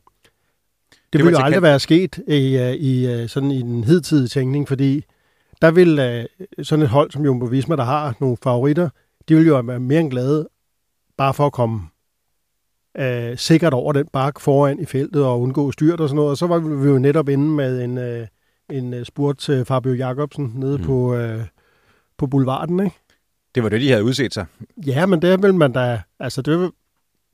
[1.12, 4.68] Det, ville jo aldrig være sket i, øh, i, øh, sådan i den hidtidige tænkning,
[4.68, 5.04] fordi
[5.62, 8.88] der vil uh, sådan et hold som Jumbo Visma, der har nogle favoritter,
[9.28, 10.48] de vil jo være mere end glade
[11.16, 11.82] bare for at komme
[12.98, 16.30] uh, sikkert over den bakke foran i feltet og undgå styrt og sådan noget.
[16.30, 18.26] Og så var vi jo netop inde med en, uh,
[18.76, 20.84] en spurt til Fabio Jacobsen nede mm.
[20.84, 21.42] på, uh,
[22.18, 22.96] på boulevarden, ikke?
[23.54, 24.46] Det var det, de havde udset sig.
[24.86, 26.02] Ja, men det vil man da...
[26.18, 26.70] Altså, det,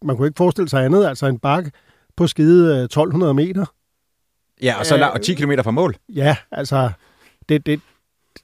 [0.03, 1.07] man kunne ikke forestille sig andet.
[1.07, 1.71] Altså en bakke,
[2.17, 3.67] på skide 1200 øh, meter.
[4.63, 5.97] Ja, og så øh, og 10 km fra mål.
[6.09, 6.91] Ja, altså,
[7.49, 7.81] det, det,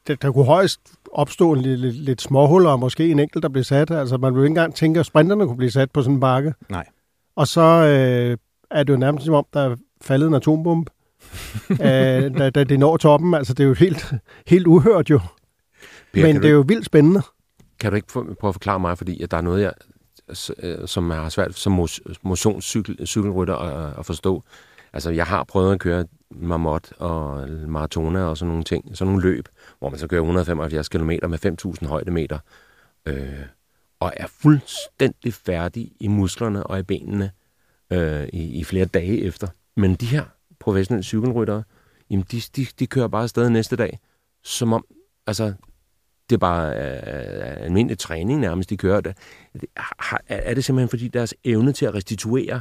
[0.06, 0.80] det, der kunne højst
[1.12, 3.90] opstå en lidt, lidt, lidt småhuller, og måske en enkelt, der bliver sat.
[3.90, 6.54] Altså, man vil ikke engang tænke, at sprinterne kunne blive sat på sådan en bakke.
[6.68, 6.86] Nej.
[7.36, 8.36] Og så øh,
[8.70, 10.92] er det jo nærmest som om, der er faldet en atombombe,
[11.70, 11.78] øh,
[12.38, 13.34] da, da det når toppen.
[13.34, 14.12] Altså, det er jo helt,
[14.46, 15.20] helt uhørt jo.
[16.12, 17.22] Per, Men det er jo vildt spændende.
[17.80, 19.91] kan du ikke prøve at forklare mig, fordi at der er noget, jeg, øh,
[20.58, 21.88] Øh, som har svært som
[22.22, 24.42] motionscykelrytter at, øh, at forstå.
[24.92, 29.28] Altså, jeg har prøvet at køre marmot og maratona og sådan nogle ting, sådan nogle
[29.28, 31.46] løb, hvor man så kører 175 km med
[31.82, 32.38] 5.000 højdemeter,
[33.06, 33.46] øh,
[34.00, 37.30] og er fuldstændig færdig i musklerne og i benene
[37.90, 39.48] øh, i, i flere dage efter.
[39.76, 40.24] Men de her
[40.60, 41.62] professionelle cykelryttere,
[42.10, 43.98] jamen de, de, de kører bare afsted næste dag,
[44.42, 44.84] som om,
[45.26, 45.52] altså,
[46.30, 49.16] det er bare øh, almindelig træning nærmest, de kører det.
[49.76, 52.60] Er, er det simpelthen, fordi deres evne til at restituere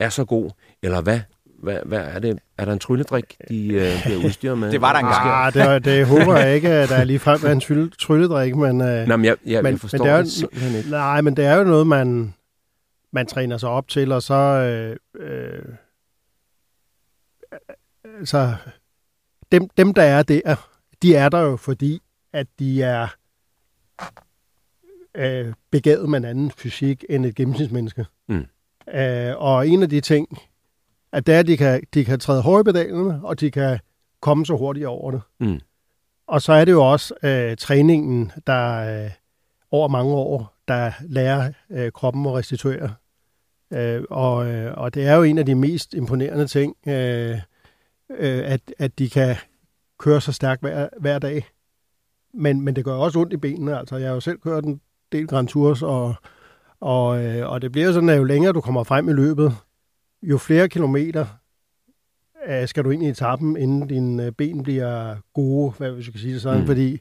[0.00, 0.50] er så god,
[0.82, 1.20] eller hvad?
[1.62, 2.38] Hvad, hvad er det?
[2.58, 4.70] Er der en trylledrik, de øh, bliver udstyret med?
[4.72, 5.28] Det var der engang.
[5.28, 8.56] Ah, det, det håber jeg ikke, at der er lige frem er en trylle- trylledrik,
[8.56, 8.80] men...
[8.80, 10.90] Øh, Nå, men jeg, jeg, Men- jeg forstår men det er jo- det simpelthen ikke.
[10.90, 12.34] Nej, men det er jo noget, man,
[13.12, 14.34] man træner sig op til, og så...
[14.34, 15.62] Øh, øh,
[18.18, 18.54] altså,
[19.52, 20.54] dem, dem, der er der,
[21.02, 22.00] de er der jo, fordi
[22.36, 23.08] at de er
[25.14, 28.06] øh, begavet med en anden fysik end et gennemsnitsmenneske.
[28.28, 28.46] Mm.
[28.94, 30.38] Øh, og en af de ting,
[31.12, 33.78] at det er, at de kan, de kan træde hårdt i pedalerne, og de kan
[34.20, 35.20] komme så hurtigt over det.
[35.40, 35.60] Mm.
[36.26, 39.10] Og så er det jo også øh, træningen, der øh,
[39.70, 42.94] over mange år, der lærer øh, kroppen at restituere.
[43.72, 47.38] Øh, og, øh, og det er jo en af de mest imponerende ting, øh,
[48.10, 49.36] øh, at, at de kan
[49.98, 51.46] køre så stærkt hver, hver dag.
[52.36, 53.78] Men, men det gør også ondt i benene.
[53.78, 54.80] Altså, jeg har jo selv kørt en
[55.12, 56.14] del Grand Tours, og,
[56.80, 59.52] og, øh, og det bliver sådan, at jo længere du kommer frem i løbet,
[60.22, 61.26] jo flere kilometer
[62.48, 66.12] øh, skal du ind i etappen, inden dine øh, ben bliver gode, hvad hvis jeg
[66.12, 66.66] kan sige det sådan, Mm.
[66.66, 67.00] fordi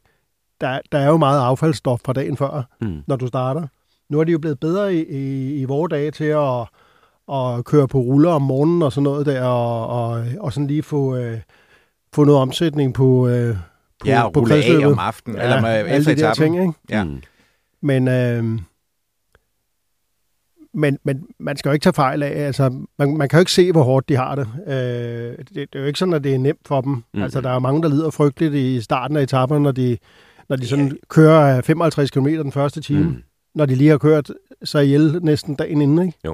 [0.62, 3.02] der, der er jo meget affaldsstof fra dagen før, Mm.
[3.08, 3.68] når du starter.
[4.10, 6.62] Nu er de jo blevet bedre i, i, i vores dage til at,
[7.34, 10.84] at køre på ruller om morgenen og sådan noget der, og, og, og sådan lige
[10.84, 11.40] få, øh,
[12.14, 13.58] få noget omsætning på, øh,
[14.00, 16.54] på, Ja, på rulle af om aftenen, eller med alle efter de der etappen.
[16.54, 16.80] ting, ikke?
[16.90, 17.04] Ja.
[17.04, 17.22] Mm.
[17.82, 18.44] Men, øh,
[20.74, 23.52] men, men man skal jo ikke tage fejl af, altså, man, man kan jo ikke
[23.52, 24.48] se, hvor hårdt de har det.
[24.68, 25.50] Øh, det.
[25.56, 27.04] Det er jo ikke sådan, at det er nemt for dem.
[27.14, 27.22] Mm.
[27.24, 29.98] Altså, der er jo mange, der lider frygteligt i starten af etapperne, når de,
[30.50, 33.24] når de sådan kører 55 km den første time, mm.
[33.56, 34.32] Når de lige har kørt
[34.64, 36.18] sig ihjel næsten dagen inden, ikke?
[36.24, 36.32] Ja,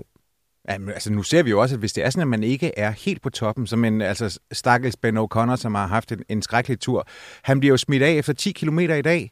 [0.74, 2.80] Jamen, altså, nu ser vi jo også, at hvis det er sådan, at man ikke
[2.80, 6.42] er helt på toppen, som en altså, stakkels Ben O'Connor, som har haft en, en
[6.42, 7.08] skrækkelig tur,
[7.42, 9.32] han bliver jo smidt af efter 10 km i dag.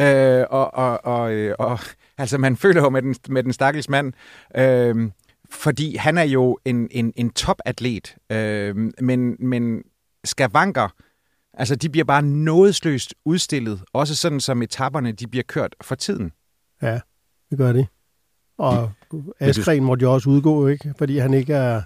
[0.00, 1.78] Øh, og, og, og, øh, og
[2.18, 4.12] altså, man føler jo med den, med den stakkels mand,
[4.56, 5.10] øh,
[5.50, 9.82] fordi han er jo en, en, en topatlet, øh, men, men
[10.24, 10.88] skavanker,
[11.54, 16.32] altså de bliver bare nådesløst udstillet, også sådan som etaperne, de bliver kørt for tiden.
[16.82, 17.00] Ja,
[17.50, 17.86] det gør det.
[18.58, 18.90] Og
[19.40, 20.94] Askren måtte jo også udgå, ikke?
[20.98, 21.82] Fordi han ikke er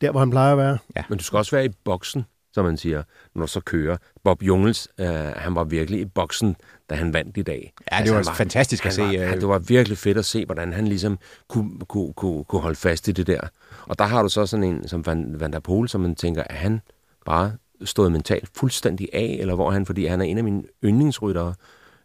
[0.00, 0.78] der, hvor han plejer at være.
[1.08, 3.02] Men du skal også være i boksen, som man siger,
[3.34, 3.96] når du så kører.
[4.24, 5.06] Bob Jungels, øh,
[5.36, 6.56] han var virkelig i boksen,
[6.90, 7.72] da han vandt i dag.
[7.92, 9.32] Ja, det var han fantastisk at se, Var, øh.
[9.32, 13.08] det var virkelig fedt at se, hvordan han ligesom kunne, kunne, kunne, kunne holde fast
[13.08, 13.40] i det der.
[13.86, 16.42] Og der har du så sådan en som Van, Van der Pol, som man tænker,
[16.50, 16.80] er han
[17.26, 17.52] bare
[17.84, 21.54] stået mentalt fuldstændig af, eller hvor er han, fordi han er en af mine yndlingsryttere.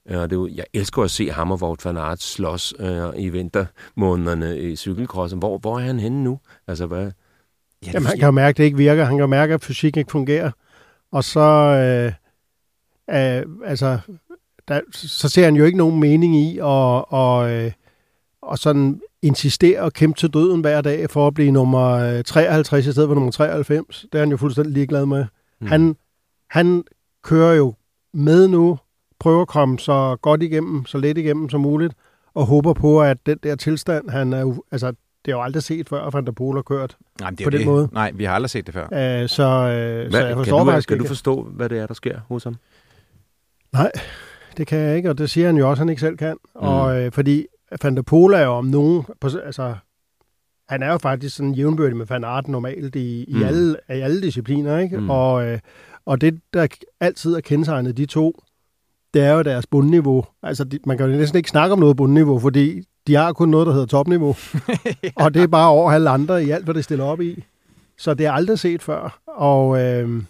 [0.09, 2.73] Øh, Og det er jo, jeg elsker at se ham og Wout van Aert slås
[2.79, 5.39] øh, i vintermånederne i cykelcrossen.
[5.39, 6.39] Hvor, hvor er han henne nu?
[6.67, 7.11] Altså, hvad?
[7.85, 9.03] Ja, Jamen, han kan jo mærke, at det ikke virker.
[9.03, 10.51] Han kan jo mærke, at fysikken ikke fungerer.
[11.11, 12.05] Og så, øh,
[13.09, 13.99] øh, altså,
[14.67, 16.63] der, så ser han jo ikke nogen mening i at
[17.07, 17.71] og, øh,
[18.41, 22.87] og sådan insistere og kæmpe til døden hver dag for at blive nummer øh, 53
[22.87, 24.05] i stedet for nummer 93.
[24.11, 25.25] Det er han jo fuldstændig ligeglad med.
[25.61, 25.67] Mm.
[25.67, 25.95] Han,
[26.49, 26.83] han
[27.23, 27.73] kører jo
[28.13, 28.77] med nu,
[29.25, 31.93] prøver at komme så godt igennem, så let igennem som muligt,
[32.33, 34.87] og håber på, at den der tilstand, han er, altså,
[35.25, 36.97] det er jo aldrig set før, at Van der Pol har kørt.
[37.21, 37.67] Nej, det er på den det.
[37.67, 37.89] måde.
[37.93, 38.83] Nej, vi har aldrig set det før.
[38.83, 38.89] Øh,
[39.29, 41.87] så, øh, så Hvad, jeg kan forstår du, faktisk kan du forstå, hvad det er,
[41.87, 42.55] der sker hos ham?
[43.73, 43.91] Nej,
[44.57, 46.37] det kan jeg ikke, og det siger han jo også, at han ikke selv kan.
[46.55, 46.61] Mm.
[46.61, 47.45] Og øh, fordi
[47.83, 49.75] Van der Pol er jo om nogen, på, altså,
[50.69, 53.43] han er jo faktisk sådan jævnbørdig med Van Aert normalt i, i, Mm.
[53.43, 54.97] alle, i alle discipliner, ikke?
[54.97, 55.09] Mm.
[55.09, 55.59] Og, øh,
[56.05, 56.67] og det, der
[56.99, 58.41] altid er kendetegnet de to,
[59.15, 60.25] det er jo deres bundniveau.
[60.43, 63.49] Altså, de, man kan jo næsten ikke snakke om noget bundniveau, fordi de har kun
[63.49, 64.35] noget, der hedder topniveau.
[65.03, 65.09] ja.
[65.15, 67.43] Og det er bare over alle andre i alt, hvad det stiller op i.
[67.97, 69.19] Så det er aldrig set før.
[69.27, 70.23] Og, øh,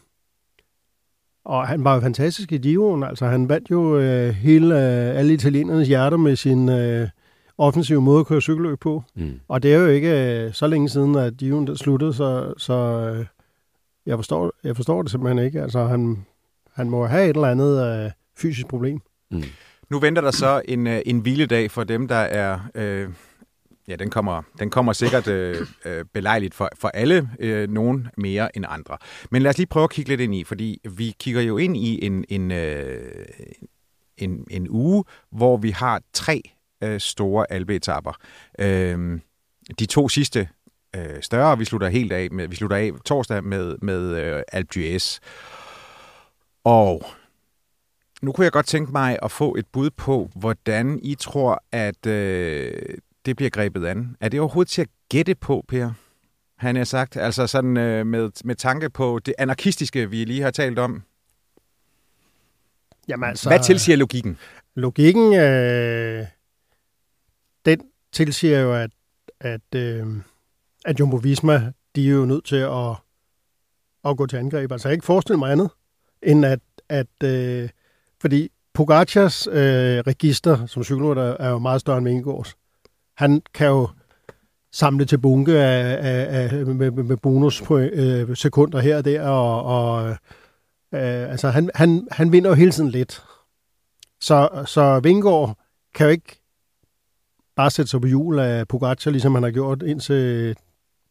[1.45, 3.03] og han var jo fantastisk i Giroen.
[3.03, 7.09] Altså, han vandt jo øh, hele, øh, alle italienernes hjerter med sin øh,
[7.57, 9.03] offensive måde at køre cykelløb på.
[9.15, 9.39] Mm.
[9.47, 13.25] Og det er jo ikke øh, så længe siden, at Giroen sluttede, så, så øh,
[14.05, 15.61] jeg, forstår, jeg forstår det simpelthen ikke.
[15.61, 16.25] Altså, han,
[16.73, 18.99] han må have et eller andet øh, fysisk problem.
[19.31, 19.43] Mm.
[19.89, 22.59] Nu venter der så en, øh, en hviledag for dem, der er...
[22.75, 23.09] Øh,
[23.87, 28.57] ja, den kommer, den kommer sikkert øh, øh, belejligt for, for alle, øh, nogen mere
[28.57, 28.97] end andre.
[29.31, 31.77] Men lad os lige prøve at kigge lidt ind i, fordi vi kigger jo ind
[31.77, 33.25] i en, en, øh,
[34.17, 36.41] en, en uge, hvor vi har tre
[36.83, 38.13] øh, store albeetapper.
[38.59, 39.19] Øh,
[39.79, 40.49] de to sidste
[40.95, 44.79] øh, større, vi slutter helt af med, vi slutter af torsdag med, med øh, Alpe
[44.79, 45.19] d'Huez.
[46.63, 47.05] Og
[48.21, 52.05] nu kunne jeg godt tænke mig at få et bud på, hvordan I tror, at
[52.05, 52.73] øh,
[53.25, 54.17] det bliver grebet an.
[54.19, 55.91] Er det overhovedet til at gætte på, Per?
[56.55, 60.51] Han har sagt, altså sådan øh, med, med tanke på det anarkistiske, vi lige har
[60.51, 61.03] talt om.
[63.07, 64.37] Jamen altså, Hvad tilsiger logikken?
[64.75, 66.25] Logikken, øh,
[67.65, 68.89] den tilsiger jo, at,
[69.39, 70.07] at, øh,
[70.85, 72.95] at Jumbo Visma, de er jo nødt til at,
[74.05, 74.71] at gå til angreb.
[74.71, 75.69] Altså jeg kan ikke forestille mig andet,
[76.21, 77.69] end at, at øh,
[78.25, 79.53] fordi Pogacars øh,
[80.07, 82.55] register som cykelrytter er jo meget større end Vingegaards.
[83.17, 83.89] Han kan jo
[84.71, 89.21] samle til bunke af, af, af, med, med bonus på øh, sekunder her og der,
[89.21, 93.23] og, og øh, altså han, han, han vinder jo hele tiden lidt.
[94.21, 95.57] Så, så Vingegaard
[95.93, 96.41] kan jo ikke
[97.55, 100.55] bare sætte sig på hjul af Pogacar, ligesom han har gjort indtil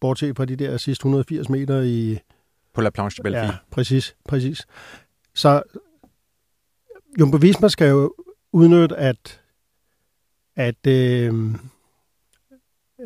[0.01, 2.19] bortset fra de der sidste 180 meter i...
[2.75, 3.53] På La Planche de Belleville.
[3.53, 4.67] Ja, præcis, præcis.
[5.35, 5.63] Så
[7.21, 8.15] Jumbo Visma skal jo
[8.53, 9.41] udnytte, at,
[10.57, 11.35] at øh,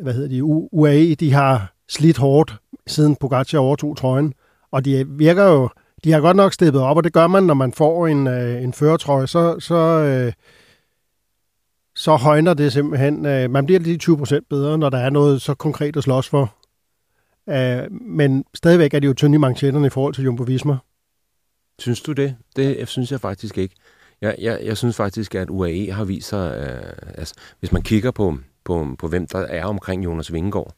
[0.01, 2.55] hvad hedder de, UAE, de har slidt hårdt,
[2.87, 4.33] siden Pogacar overtog trøjen.
[4.71, 5.69] Og de virker jo,
[6.03, 8.63] de har godt nok steppet op, og det gør man, når man får en, øh,
[8.63, 10.33] en føretrøje, så, så, øh,
[11.95, 13.25] så højner det simpelthen.
[13.25, 16.29] Øh, man bliver lige 20 procent bedre, når der er noget så konkret at slås
[16.29, 16.55] for.
[17.49, 20.77] Øh, men stadigvæk er de jo tynde i manchetterne i forhold til Jumbo Visma.
[21.79, 22.35] Synes du det?
[22.55, 23.75] Det synes jeg faktisk ikke.
[24.21, 28.11] Jeg, jeg, jeg synes faktisk, at UAE har vist sig, øh, altså, hvis man kigger
[28.11, 30.73] på, på, på, hvem der er omkring Jonas Vingegaard,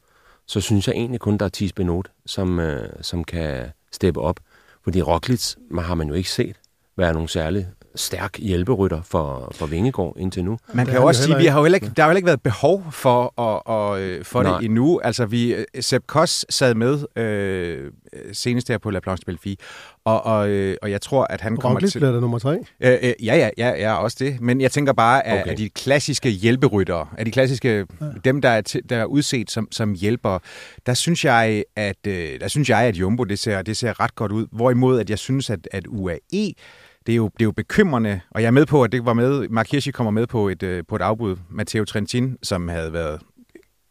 [0.46, 4.40] så synes jeg egentlig kun, der er Thies Benot, som, øh, som kan steppe op.
[4.84, 6.56] Fordi Roglic har man jo ikke set
[6.96, 10.58] være nogen særlig stærk hjælperytter for, for Vingegaard indtil nu.
[10.74, 12.42] Man kan jo også sige, at vi har jo ikke, der har jo ikke været
[12.42, 15.00] behov for, og, og, øh, for det endnu.
[15.04, 17.90] Altså, vi, øh, Sepp Koss sad med øh,
[18.32, 19.58] senest her på La Planche Belfi,
[20.04, 21.98] og, og, øh, og jeg tror, at han kommer til...
[21.98, 22.58] bliver der nummer tre?
[22.80, 24.40] Øh, øh, ja, ja, ja, ja, også det.
[24.40, 25.52] Men jeg tænker bare, at, okay.
[25.52, 28.06] at de klassiske hjælperyttere, at de klassiske, ja.
[28.24, 30.38] dem, der er, til, der er udset som, som hjælper,
[30.86, 34.14] der synes jeg, at, øh, der synes jeg, at Jumbo, det ser, det ser ret
[34.14, 34.46] godt ud.
[34.52, 36.52] Hvorimod, at jeg synes, at, at UAE
[37.06, 39.12] det er, jo, det er jo bekymrende, og jeg er med på, at det var
[39.12, 42.92] med, Mark Hirschi kommer med på et, øh, på et afbud, Matteo Trentin, som havde
[42.92, 43.20] været,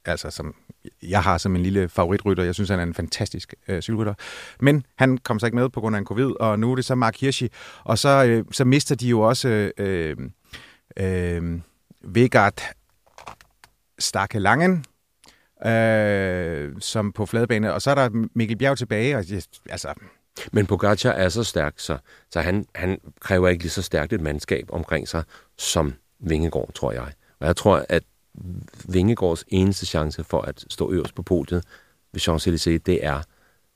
[0.05, 0.55] altså som
[1.03, 2.43] jeg har som en lille favoritrytter.
[2.43, 4.13] Jeg synes, han er en fantastisk øh, cykelrytter.
[4.59, 6.85] Men han kom så ikke med på grund af en covid, og nu er det
[6.85, 7.49] så Mark Hirschi.
[7.83, 10.17] Og så, øh, så mister de jo også øh,
[10.97, 11.59] øh,
[12.03, 12.61] Vegard
[13.99, 14.85] Stakke Langen,
[15.65, 17.73] øh, som på fladbane.
[17.73, 19.23] Og så er der Mikkel Bjerg tilbage, og
[19.69, 19.93] altså,
[20.51, 21.97] men Pogacar er så stærk, så,
[22.29, 25.23] så han, han kræver ikke lige så stærkt et mandskab omkring sig,
[25.57, 27.13] som Vingegaard, tror jeg.
[27.39, 28.03] Og jeg tror, at
[28.89, 31.63] Vingegaards eneste chance for at stå øverst på podiet
[32.11, 33.21] ved Champs-Élysées, det er,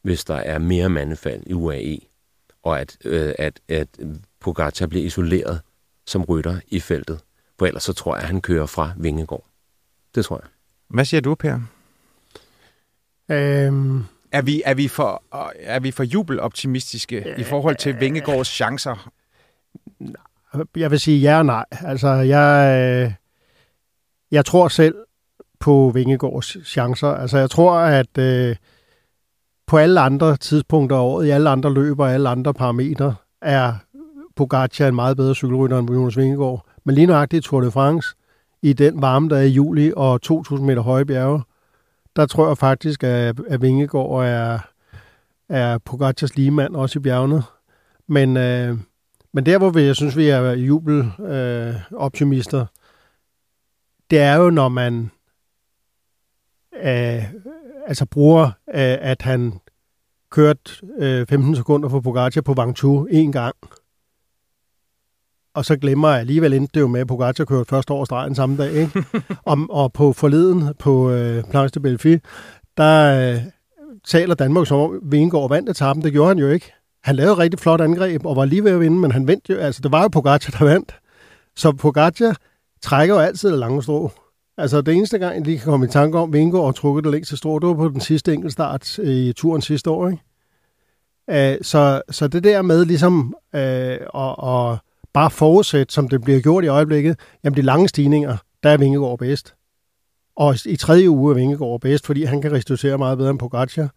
[0.02, 1.98] hvis der er mere mandefald i UAE,
[2.64, 3.88] og at, øh, at, at
[4.40, 5.62] Pogacar bliver isoleret
[6.06, 7.20] som rytter i feltet.
[7.60, 9.46] For ellers så tror jeg, at han kører fra Vingegaard.
[10.16, 10.50] Det tror jeg.
[10.88, 11.60] Hvad siger du, Per?
[13.30, 14.04] Øhm,
[14.36, 15.24] er vi, er vi for,
[15.60, 19.12] er vi for jubeloptimistiske ja, i forhold til Vingegaards chancer?
[20.76, 21.66] Jeg vil sige ja og nej.
[21.72, 23.16] Altså, jeg,
[24.32, 24.96] jeg tror selv
[25.60, 27.08] på Vingegaards chancer.
[27.08, 28.56] Altså, jeg tror, at øh,
[29.68, 33.74] på alle andre tidspunkter af året, i alle andre løber, alle andre parametre, er
[34.36, 36.66] Pogacar en meget bedre cykelrytter end Jonas Vingegaard.
[36.84, 38.16] Men lige nøjagtigt Tour de France,
[38.62, 41.42] i den varme, der er i juli, og 2.000 meter høje bjerge,
[42.16, 44.60] der tror jeg faktisk, at, at Vingegaard er,
[45.50, 47.44] er Pogacars ligemand også i bjergene.
[48.08, 48.78] Men, øh,
[49.34, 52.68] men der, hvor vi, jeg synes, vi er jubeloptimister, øh,
[54.10, 55.12] det er jo, når man
[56.84, 57.24] øh,
[57.88, 59.60] altså bruger, øh, at han
[60.30, 63.56] kørt øh, 15 sekunder for Pogacar på Vangtu en gang,
[65.56, 68.36] og så glemmer jeg alligevel endte det jo med, at Pogacar kørte første år stregen
[68.36, 68.72] samme dag.
[68.74, 69.04] Ikke?
[69.46, 72.18] Om, og på forleden på øh, Planche de Belfi,
[72.78, 73.42] der øh,
[74.08, 76.04] taler Danmark som om Vingegaard vandt etappen.
[76.04, 76.72] Det gjorde han jo ikke.
[77.04, 79.50] Han lavede et rigtig flot angreb og var lige ved at vinde, men han vandt
[79.50, 79.58] jo.
[79.58, 80.96] Altså, det var jo Pogacar, der vandt.
[81.56, 82.38] Så Pogacar
[82.82, 84.12] trækker jo altid det lange strå.
[84.58, 87.12] Altså, det eneste gang, jeg lige kan komme i tanke om, Vingegaard og trukket det
[87.12, 90.10] længste strå, det var på den sidste enkeltstart i turen sidste år.
[90.10, 90.22] Ikke?
[91.28, 94.80] Uh, så, så det der med ligesom uh, at, at
[95.16, 99.20] bare forudsætte, som det bliver gjort i øjeblikket, jamen de lange stigninger, der er Vingegaard
[99.20, 99.56] bedst.
[100.36, 103.90] Og i tredje uge er Vingegaard bedst, fordi han kan restituere meget bedre end Pogacar.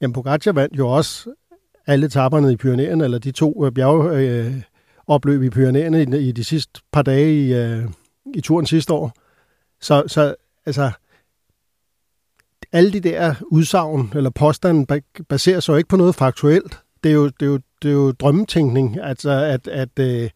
[0.00, 1.34] Jamen Pogacar vandt jo også
[1.86, 6.44] alle taberne i Pyrenæerne, eller de to øh, bjergopløb øh, i Pyrenæerne i, i de
[6.44, 7.84] sidste par dage i, øh,
[8.34, 9.12] i turen sidste år.
[9.80, 10.34] Så, så
[10.66, 10.90] altså,
[12.72, 16.80] alle de der udsagn eller påstanden baserer sig jo ikke på noget faktuelt.
[17.04, 20.30] Det er jo, det er jo, det er jo drømmetænkning, altså at, at, øh,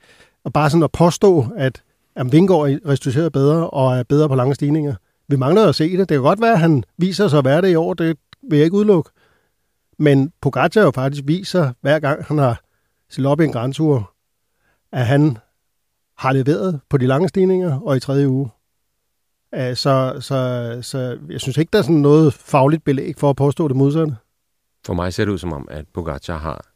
[0.44, 1.82] at bare sådan at påstå, at
[2.16, 4.94] at Vingård restituerer bedre og er bedre på lange stigninger.
[5.28, 5.98] Vi mangler at se det.
[5.98, 7.94] Det kan godt være, at han viser sig at være det i år.
[7.94, 9.10] Det vil jeg ikke udelukke.
[9.98, 12.60] Men Pogacar jo faktisk viser, hver gang han har
[13.10, 14.12] stillet op i en græntur,
[14.92, 15.38] at han
[16.16, 18.50] har leveret på de lange stigninger og i tredje uge.
[19.54, 23.68] Så, så, så jeg synes ikke, der er sådan noget fagligt belæg for at påstå
[23.68, 24.16] det modsatte.
[24.86, 26.73] For mig ser det ud som om, at Pogacar har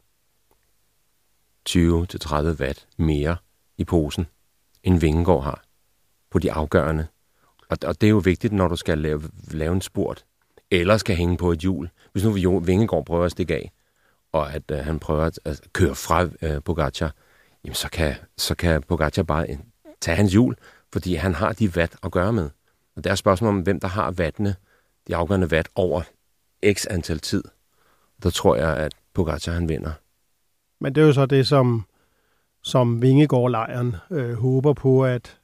[1.69, 3.37] 20-30 watt mere
[3.77, 4.27] i posen,
[4.83, 5.63] end Vingegaard har
[6.31, 7.07] på de afgørende.
[7.69, 10.25] Og, og det er jo vigtigt, når du skal lave, lave en spurt,
[10.71, 11.89] eller skal hænge på et hjul.
[12.11, 13.71] Hvis nu Vingegaard prøver at stikke af,
[14.31, 17.15] og at øh, han prøver at, at køre fra øh, Pogacar,
[17.63, 19.57] jamen så kan, så kan Pogacar bare øh,
[20.01, 20.55] tage hans hjul,
[20.93, 22.49] fordi han har de watt at gøre med.
[22.95, 24.55] Og det er spørgsmålet om, hvem der har vattene,
[25.07, 26.01] de afgørende watt over
[26.73, 27.43] x antal tid.
[28.23, 29.91] Der tror jeg, at Pogacar han vinder.
[30.79, 31.85] Men det er jo så det, som,
[32.61, 35.39] som Vingegård-lejren øh, håber på, at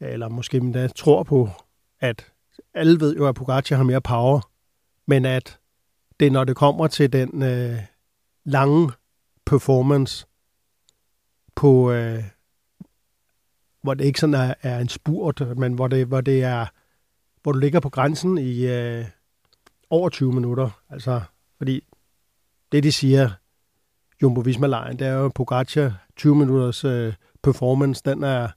[0.00, 1.48] eller måske endda tror på,
[2.00, 2.32] at
[2.74, 4.40] alle ved jo, at Pogacar har mere power,
[5.06, 5.58] men at
[6.20, 7.78] det, når det kommer til den øh,
[8.44, 8.92] lange
[9.46, 10.26] performance
[11.54, 12.24] på, øh,
[13.82, 16.66] hvor det ikke sådan er, er en spurt, men hvor det, hvor det er,
[17.42, 19.04] hvor du ligger på grænsen i øh,
[19.90, 20.70] over 20 minutter.
[20.90, 21.22] Altså,
[21.58, 21.84] fordi
[22.72, 23.30] det, de siger,
[24.22, 28.48] Jumbo visma lejen det er jo Pogacar 20 minutters øh, performance, den er,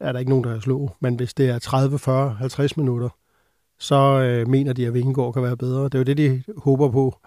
[0.00, 0.90] er der ikke nogen, der har slået.
[1.00, 3.08] Men hvis det er 30, 40, 50 minutter,
[3.78, 5.84] så øh, mener de, at Vingegaard kan være bedre.
[5.84, 7.18] Det er jo det, de håber på.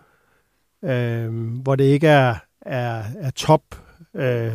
[0.84, 3.62] Øh, hvor det ikke er, er, er top
[4.13, 4.54] øh,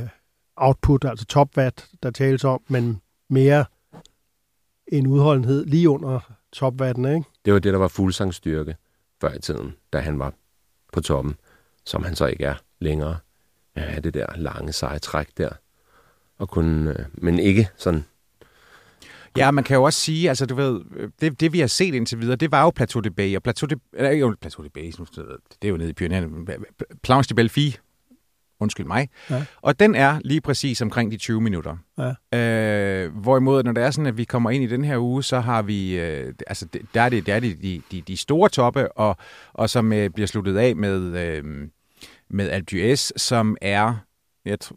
[0.57, 3.65] output, altså top watt, der tales om, men mere
[4.89, 6.21] en udholdenhed lige under
[6.53, 7.29] topvatten, ikke?
[7.45, 8.77] Det var det, der var fuldsangstyrke
[9.21, 10.33] før i tiden, da han var
[10.93, 11.37] på toppen,
[11.85, 13.17] som han så ikke er længere.
[13.77, 15.51] Ja, det der lange, seje træk der.
[16.39, 18.05] Og kun, øh, men ikke sådan
[19.37, 20.81] Ja, man kan jo også sige, altså du ved,
[21.21, 23.67] det, det vi har set indtil videre, det var jo Plateau de Bay, og Plateau
[23.67, 25.29] de, eller, jo, Plateau de Bay, det
[25.63, 26.47] er jo nede i Pyrenæerne,
[27.03, 27.77] Planche de Belfi,
[28.61, 29.45] undskyld mig, ja.
[29.63, 31.77] og den er lige præcis omkring de 20 minutter.
[32.33, 32.39] Ja.
[32.39, 35.41] Øh, hvorimod, når det er sådan, at vi kommer ind i den her uge, så
[35.41, 38.93] har vi, øh, altså der er det, der er det de, de, de store toppe,
[38.93, 39.17] og,
[39.53, 41.69] og som øh, bliver sluttet af med, øh,
[42.31, 43.95] med Alpe som er,
[44.45, 44.77] jeg tror,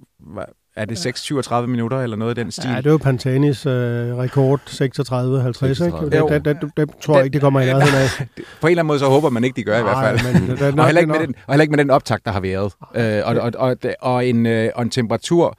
[0.75, 2.69] er det 6-37 minutter eller noget af den stil?
[2.69, 3.71] Ja, det er jo Pantanis øh,
[4.17, 5.97] rekord 36-50, ikke?
[6.05, 8.27] Det, det, det, det, tror jeg ikke, det kommer i nærheden af.
[8.61, 10.33] På en eller anden måde, så håber man ikke, de gør Nej, i hvert fald.
[10.33, 12.31] Men, det, det, og, heller ikke med den, og heller ikke med den optakt, der
[12.31, 12.73] har været.
[12.95, 15.57] Øh, og, og, og, og, en, øh, og en temperatur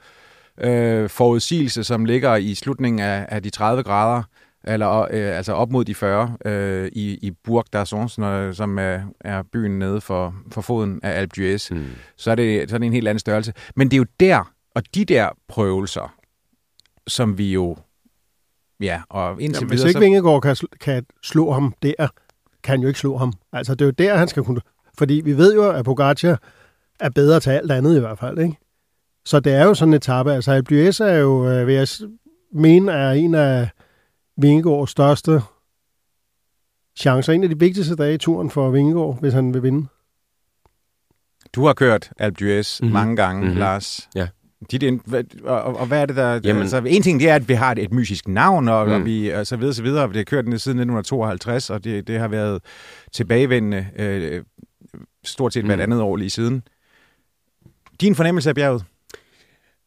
[0.61, 4.23] øh, forudsigelse, som ligger i slutningen af, af de 30 grader,
[4.63, 9.43] eller øh, altså op mod de 40 øh, i, i Bourg d'Arsons, som er, er
[9.53, 11.85] byen nede for, for foden af Alpe d'Huez, mm.
[12.17, 13.53] så, er det, så er det en helt anden størrelse.
[13.75, 16.15] Men det er jo der, og de der prøvelser,
[17.07, 17.77] som vi jo...
[18.79, 19.67] Ja, og indtil Jamen, videre...
[19.67, 19.99] Hvis ikke så...
[19.99, 22.07] Vingegaard kan, kan slå ham der,
[22.63, 23.33] kan han jo ikke slå ham.
[23.53, 24.61] Altså, det er jo der, han skal kunne...
[24.97, 26.39] Fordi vi ved jo, at Pogacar
[26.99, 28.57] er bedre til alt andet i hvert fald, ikke?
[29.25, 30.33] Så det er jo sådan en etape.
[30.33, 31.87] Altså, Alpe er jo, øh, vil jeg
[32.53, 33.69] mene, er en af
[34.41, 35.41] Vingegaards største
[36.95, 37.33] chancer.
[37.33, 39.87] En af de vigtigste dage i turen for Vingegaard, hvis han vil vinde.
[41.53, 42.93] Du har kørt Alpe d'Huez mm-hmm.
[42.93, 43.59] mange gange, mm-hmm.
[43.59, 44.09] Lars.
[44.15, 44.27] Ja.
[44.71, 45.01] Dit ind,
[45.43, 46.39] og, og, hvad er det der...
[46.43, 48.93] Jamen, altså, en ting det er, at vi har et, et musisk navn, og, mm.
[48.93, 50.07] og vi og så videre, så videre.
[50.07, 52.61] Det har kørt den siden 1952, og det, det har været
[53.11, 54.43] tilbagevendende øh,
[55.25, 55.67] stort set mm.
[55.67, 56.63] hvert andet år lige siden.
[58.01, 58.83] Din fornemmelse af bjerget?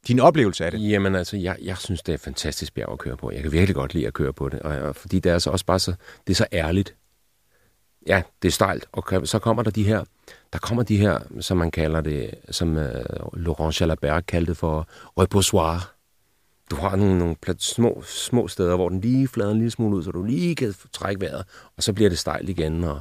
[0.09, 0.91] Din oplevelse af det?
[0.91, 3.31] Jamen altså, jeg, jeg synes, det er et fantastisk bjerg at køre på.
[3.31, 5.51] Jeg kan virkelig godt lide at køre på det, og, og fordi det er så
[5.51, 5.95] også bare så,
[6.27, 6.95] det er så ærligt.
[8.07, 10.05] Ja, det er stejlt, og så kommer der de her
[10.55, 12.83] der kommer de her, som man kalder det, som uh,
[13.37, 14.89] Laurent Jalabert kaldte for
[15.21, 15.95] reposoir.
[16.71, 20.03] Du har nogle, nogle små, små steder, hvor den lige flader en lille smule ud,
[20.03, 21.45] så du lige kan trække vejret,
[21.77, 23.01] og så bliver det stejlt igen, og,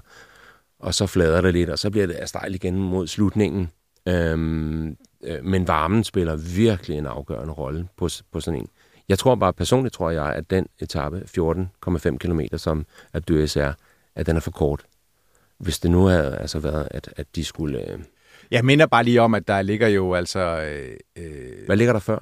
[0.79, 3.71] og så flader det lidt, og så bliver det stejlt igen mod slutningen.
[4.07, 8.67] Øhm, øh, men varmen spiller virkelig en afgørende rolle på, på sådan en.
[9.09, 13.71] Jeg tror bare, personligt tror jeg, at den etape, 14,5 km, som at DSR,
[14.15, 14.85] at den er for kort
[15.57, 17.91] hvis det nu havde altså været, at, at de skulle...
[17.91, 17.99] Øh...
[18.51, 20.39] Jeg minder bare lige om, at der ligger jo altså...
[20.39, 22.17] Øh, øh, Hvad ligger der før?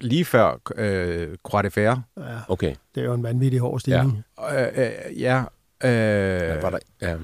[0.00, 1.96] lige før øh, Croix de Fer.
[2.16, 2.74] Ja, Okay.
[2.94, 4.24] det er jo en vanvittig hård stigning.
[4.56, 5.44] Øh, øh, ja.
[5.84, 7.16] Øh, Ja, var der, ja.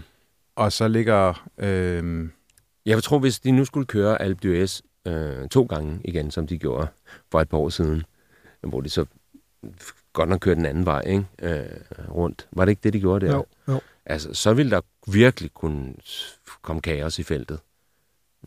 [0.57, 1.49] Og så ligger...
[1.59, 2.29] Øh,
[2.87, 6.47] Jeg vil tro, hvis de nu skulle køre Alpe d'Huez øh, to gange igen, som
[6.47, 6.87] de gjorde
[7.31, 8.03] for et par år siden,
[8.61, 9.05] hvor de så
[10.13, 11.25] godt nok kørte den anden vej ikke?
[11.43, 11.65] Øh,
[12.09, 12.49] rundt.
[12.53, 13.35] Var det ikke det, de gjorde der?
[13.35, 13.81] Jo, jo.
[14.07, 15.95] Altså, så ville der virkelig kunne
[16.63, 17.61] komme kaos i feltet.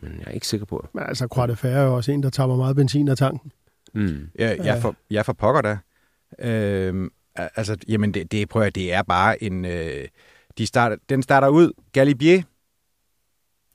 [0.02, 0.94] Men jeg er ikke sikker på det.
[0.94, 3.52] Men altså, Croix de er jo også en, der tager meget benzin af tanken.
[3.94, 4.28] Mm.
[4.34, 5.78] jeg, jeg, for, jeg for pokker da.
[6.38, 9.64] Øh, altså, jamen, det, det, prøver jeg, det er bare en...
[9.64, 10.08] Øh,
[10.58, 12.42] de starter, den starter ud, Galibier,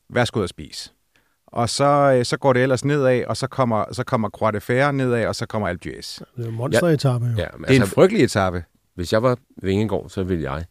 [0.09, 0.91] værsgo at spise.
[1.47, 4.61] Og så, øh, så går det ellers nedad, og så kommer, så kommer Croix de
[4.61, 6.19] Fer nedad, og så kommer Alpe d'Huez.
[6.37, 7.33] Det er en monsteretappe, jo.
[7.37, 8.63] Ja, men Det er en altså, frygtelig etape.
[8.95, 10.65] hvis jeg var Vingegaard, så ville jeg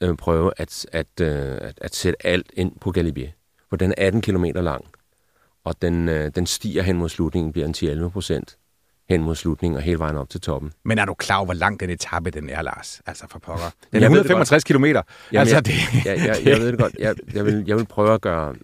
[0.00, 3.30] øh, prøve at, at, øh, at, at sætte alt ind på Galibier.
[3.68, 4.84] For den er 18 km lang,
[5.64, 8.56] og den, øh, den stiger hen mod slutningen, bliver en 10-11 procent
[9.10, 10.72] hen mod slutningen og hele vejen op til toppen.
[10.84, 13.00] Men er du klar over, hvor lang den etape den er, Lars?
[13.06, 13.64] Altså for pokker.
[13.92, 15.02] Den er ved det 165 kilometer.
[15.32, 16.94] Jamen, altså, jeg, det, jeg, jeg, jeg ved det godt.
[16.98, 18.54] Jeg, jeg, vil, jeg vil prøve at gøre...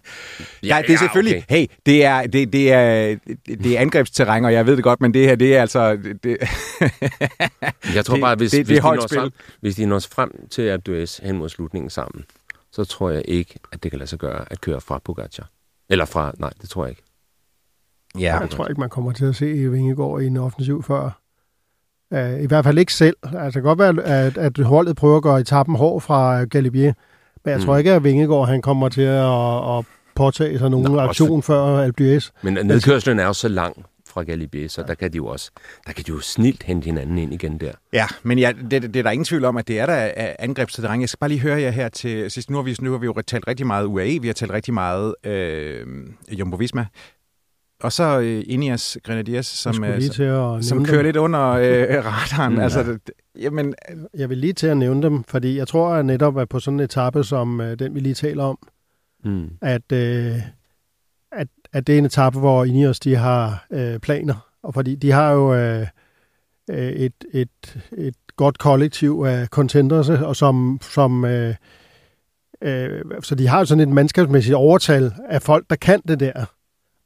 [0.63, 1.43] Ja, det er selvfølgelig.
[1.49, 1.57] Okay.
[1.59, 3.15] Hey, det er, det, det, er,
[3.45, 5.97] det er angrebsterræn, og jeg ved det godt, men det her, det er altså...
[6.23, 6.37] Det,
[7.95, 9.31] Jeg tror Det- bare, hvis, det- det hvis, de højt når sammen,
[9.61, 12.25] hvis de når frem til Alpe d'Huez hen mod slutningen sammen,
[12.71, 15.49] så tror jeg ikke, at det kan lade sig gøre at køre fra Pogacar.
[15.89, 16.31] Eller fra...
[16.37, 17.01] Nej, det tror jeg ikke.
[18.19, 21.21] Ja, Jeg tror ikke, man kommer til at se Vingegaard i en offensiv før.
[22.11, 23.15] Uh, I hvert fald ikke selv.
[23.23, 26.93] Altså, det kan godt være, at, at holdet prøver at gøre etappen hård fra Galibier.
[27.45, 27.65] Men jeg Mm.
[27.65, 29.85] tror ikke, at Vingegaard han kommer til at, at
[30.15, 32.29] påtage sig nogen Nå, også aktion før Alpe d'Huez.
[32.41, 35.51] Men nedkørslen er jo så lang fra Galibier, så der kan de jo også...
[35.87, 37.71] Der kan de jo snilt hente hinanden ind igen der.
[37.93, 40.35] ja, men ja, det, det er der ingen tvivl om, at det er der af
[40.39, 41.01] angrebsterræn.
[41.01, 42.49] Jeg skal bare lige høre jer her til sidst.
[42.49, 44.73] Nu har vi, nu har vi jo talt rigtig meget UAE, vi har talt rigtig
[44.73, 45.85] meget øh,
[46.31, 46.85] Jumbo Visma.
[47.83, 51.05] Og så øh, Ineos Grenadiers, Som, som, øh, lige til at som nævne kører dem.
[51.05, 52.53] lidt under øh, radaren.
[52.53, 52.59] Mm.
[52.59, 53.73] altså, det, jamen,
[54.17, 56.79] Jeg vil lige til at nævne dem, fordi jeg tror at netop, at på sådan
[56.79, 58.57] en etape som øh, den, vi lige taler om,
[59.23, 59.49] Mm.
[59.61, 60.35] at, øh,
[61.31, 64.47] at, at det er en etape, hvor Ineos de har øh, planer.
[64.63, 65.87] Og fordi de har jo øh,
[66.69, 71.55] øh, et, et, et godt kollektiv af contenders, og som, som øh,
[72.61, 76.45] øh, så de har jo sådan et mandskabsmæssigt overtal af folk, der kan det der.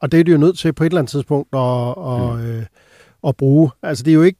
[0.03, 2.65] Og det er de jo nødt til på et eller andet tidspunkt at, at, øh,
[3.27, 3.71] at bruge.
[3.83, 4.39] Altså det er jo ikke,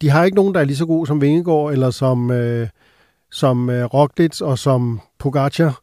[0.00, 2.68] de har ikke nogen, der er lige så gode som Vingegaard, eller som, øh,
[3.30, 5.80] som øh, Roglic og som Pogacar.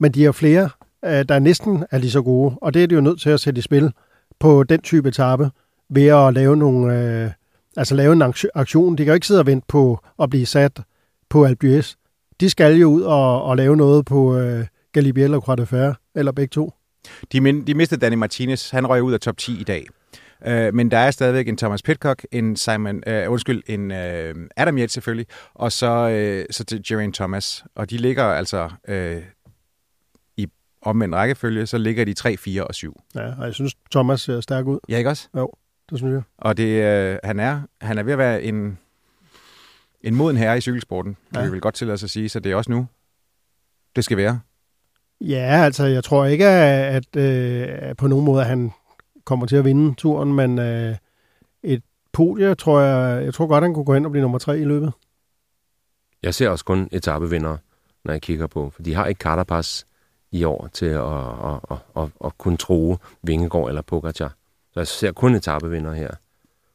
[0.00, 0.70] Men de har flere,
[1.04, 2.54] øh, der næsten er lige så gode.
[2.62, 3.92] Og det er de jo nødt til at sætte i spil
[4.38, 5.50] på den type etape
[5.88, 7.30] ved at lave nogle, øh,
[7.76, 8.22] altså lave en
[8.54, 8.96] aktion-.
[8.96, 10.80] De kan jo ikke sidde og vente på at blive sat
[11.28, 11.82] på Alpe.
[12.40, 15.94] De skal jo ud og, og lave noget på øh, Galibier eller Croix de Fer,
[16.14, 16.75] eller begge to.
[17.32, 18.70] De, min, de mistede Danny Martinez.
[18.70, 19.86] Han røg ud af top 10 i dag.
[20.46, 24.78] Uh, men der er stadigvæk en Thomas Pitcock, en Simon, uh, undskyld, en uh, Adam
[24.78, 27.64] Yates selvfølgelig, og så, uh, så til Geraint Thomas.
[27.74, 29.22] Og de ligger altså uh,
[30.36, 30.46] i
[30.82, 33.00] omvendt rækkefølge, så ligger de 3, 4 og 7.
[33.14, 34.78] Ja, og jeg synes, Thomas ser stærk ud.
[34.88, 35.28] Ja, ikke også?
[35.90, 36.22] Det synes jeg.
[36.38, 38.78] Og det, uh, han, er, han er ved at være en,
[40.02, 41.44] en moden herre i cykelsporten, ja.
[41.44, 42.86] Vi vil godt til os at sige, så det er også nu,
[43.96, 44.40] det skal være.
[45.20, 48.72] Ja, altså jeg tror ikke, at, at øh, på nogen måde at han
[49.24, 50.96] kommer til at vinde turen, men øh,
[51.62, 54.58] et podie, tror jeg, jeg tror godt, han kunne gå hen og blive nummer tre
[54.58, 54.92] i løbet.
[56.22, 57.56] Jeg ser også kun etapevinder,
[58.04, 59.84] når jeg kigger på, for de har ikke Carapaz
[60.32, 64.34] i år til at, at, at, at, at kunne tro Vingegaard eller Pogacar.
[64.72, 66.10] Så jeg ser kun etapevinder her.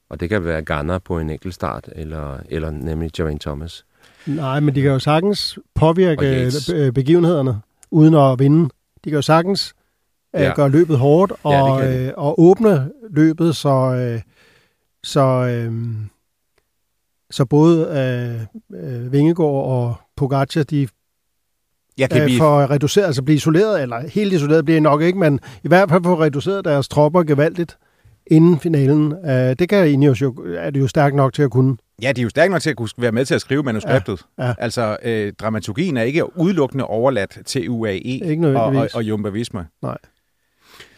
[0.09, 3.85] Og det kan være Garner på en enkelt start, eller, eller nemlig Geraint Thomas.
[4.25, 7.61] Nej, men de kan jo sagtens påvirke øh, begivenhederne
[7.91, 8.63] uden at vinde.
[9.03, 9.73] De kan jo sagtens
[10.35, 10.53] øh, Ja.
[10.55, 11.51] gøre løbet hårdt og,
[11.83, 14.21] Ja, øh, og åbne løbet, så, øh,
[15.03, 15.73] så, øh,
[17.31, 17.87] så både
[18.73, 20.87] øh, øh, Vingegaard og Pogacar, de
[21.97, 25.19] Jeg kan øh, blive får reduceret, altså blive isoleret, eller helt isoleret bliver nok ikke,
[25.19, 27.77] men i hvert fald få reduceret deres tropper gevaldigt
[28.27, 29.13] inden finalen.
[29.25, 31.77] Øh, det kan Ineos jo, er det jo stærkt nok til at kunne.
[32.01, 34.25] Ja, de er jo stærke nok til at kunne være med til at skrive manuskriptet.
[34.37, 34.53] Ja, ja.
[34.57, 39.65] Altså, øh, dramaturgien er ikke udelukkende overladt til UAE Ikke og, og, og Jumbo Visma.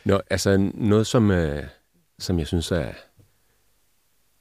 [0.06, 1.64] Nå, altså noget, som, øh,
[2.20, 2.88] som jeg synes er,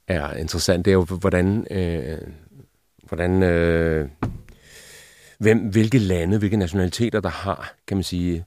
[0.08, 2.18] er interessant, det er jo, hvordan, øh,
[3.08, 4.08] hvordan øh,
[5.38, 8.44] hvem, hvilke lande, hvilke nationaliteter, der har, kan man sige,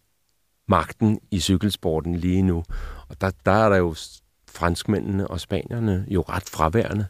[0.68, 2.64] magten i cykelsporten lige nu.
[3.10, 3.96] Og der, der er der jo
[4.50, 7.06] franskmændene og spanierne jo ret fraværende.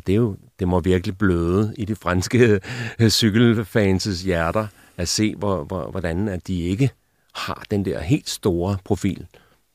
[0.00, 2.60] Og det, er jo, det må virkelig bløde i de franske
[3.00, 6.90] øh, cykelfanses hjerter at se, hvor, hvor, hvordan at de ikke
[7.34, 9.26] har den der helt store profil,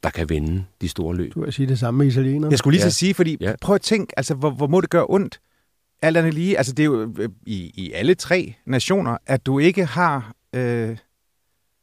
[0.03, 1.33] der kan vinde de store løb.
[1.33, 2.51] Du vil sige det samme med italienerne.
[2.51, 2.89] Jeg skulle lige Ja.
[2.89, 3.53] så sige, fordi Ja.
[3.61, 5.39] prøv at tænke, altså, hvor, hvor må det gøre ondt?
[6.01, 9.59] Alt andet lige, altså det er jo øh, i, i alle tre nationer, at du
[9.59, 10.97] ikke har, øh,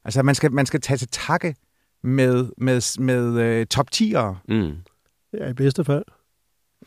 [0.04, 1.54] altså man skal, man skal tage til takke
[2.02, 4.34] med, med, med øh, top 10'ere.
[4.48, 4.72] Mm.
[5.32, 6.04] Ja, i bedste fald.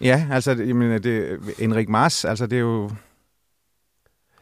[0.01, 2.89] Ja, altså, jeg mener, det, Enrik Mars, altså det er jo...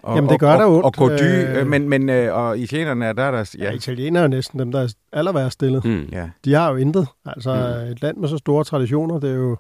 [0.04, 1.58] Og, Jamen, det gør og, da og, ondt, Og Gody, øh.
[1.58, 4.72] øh, men, men øh, og italienerne er der, der Ja, ja, italienere er næsten dem,
[4.72, 5.86] der er aller værst stillet.
[5.86, 6.08] Mm.
[6.12, 7.08] ja, De har jo intet.
[7.26, 7.92] Altså, Mm.
[7.92, 9.58] et land med så store traditioner, det er jo...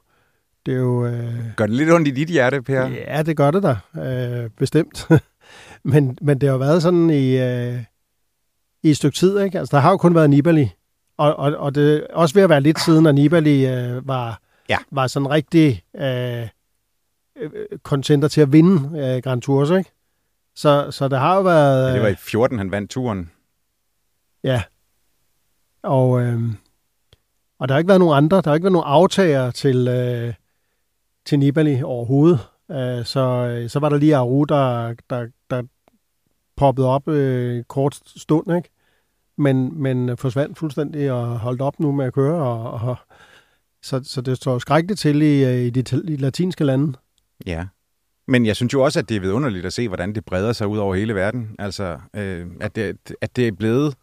[0.65, 2.87] Det er jo øh, gør det lidt ondt i dit hjerte, Per?
[2.87, 4.01] Ja, det gør det da.
[4.01, 5.07] Øh, bestemt.
[5.83, 7.79] men, men det har jo været sådan i, øh,
[8.83, 9.59] i et stykke tid, ikke?
[9.59, 10.71] Altså, der har jo kun været Nibali.
[11.17, 14.39] Og, og, og det er også ved at være lidt siden, at Nibali øh, var,
[14.69, 14.77] Ja.
[14.91, 16.47] var sådan rigtig øh,
[17.35, 19.91] øh, contenter til at vinde øh, Grand Tours, ikke?
[20.55, 21.87] Så, så det har jo været...
[21.87, 23.31] Ja, det var i øh, 14, han vandt turen.
[24.43, 24.63] Ja.
[25.83, 26.41] Og, øh,
[27.59, 30.33] og der har ikke været nogen andre, der har ikke været nogen aftager til, øh,
[31.25, 32.39] til Nibali overhovedet.
[32.71, 35.63] Øh, så, øh, så var der lige Aru, der, der, der
[36.55, 38.69] poppede op øh, kort stund, ikke?
[39.37, 42.43] Men, men forsvandt fuldstændig og holdt op nu med at køre.
[42.43, 42.95] Og, og,
[43.83, 46.93] så, så det står skrækkeligt til i, øh, i de, i de latinske lande.
[47.45, 47.65] Ja.
[48.27, 50.67] Men jeg synes jo også, at det er vidunderligt at se, hvordan det breder sig
[50.67, 51.55] ud over hele verden.
[51.59, 53.95] Altså, øh, at, det, at det er blevet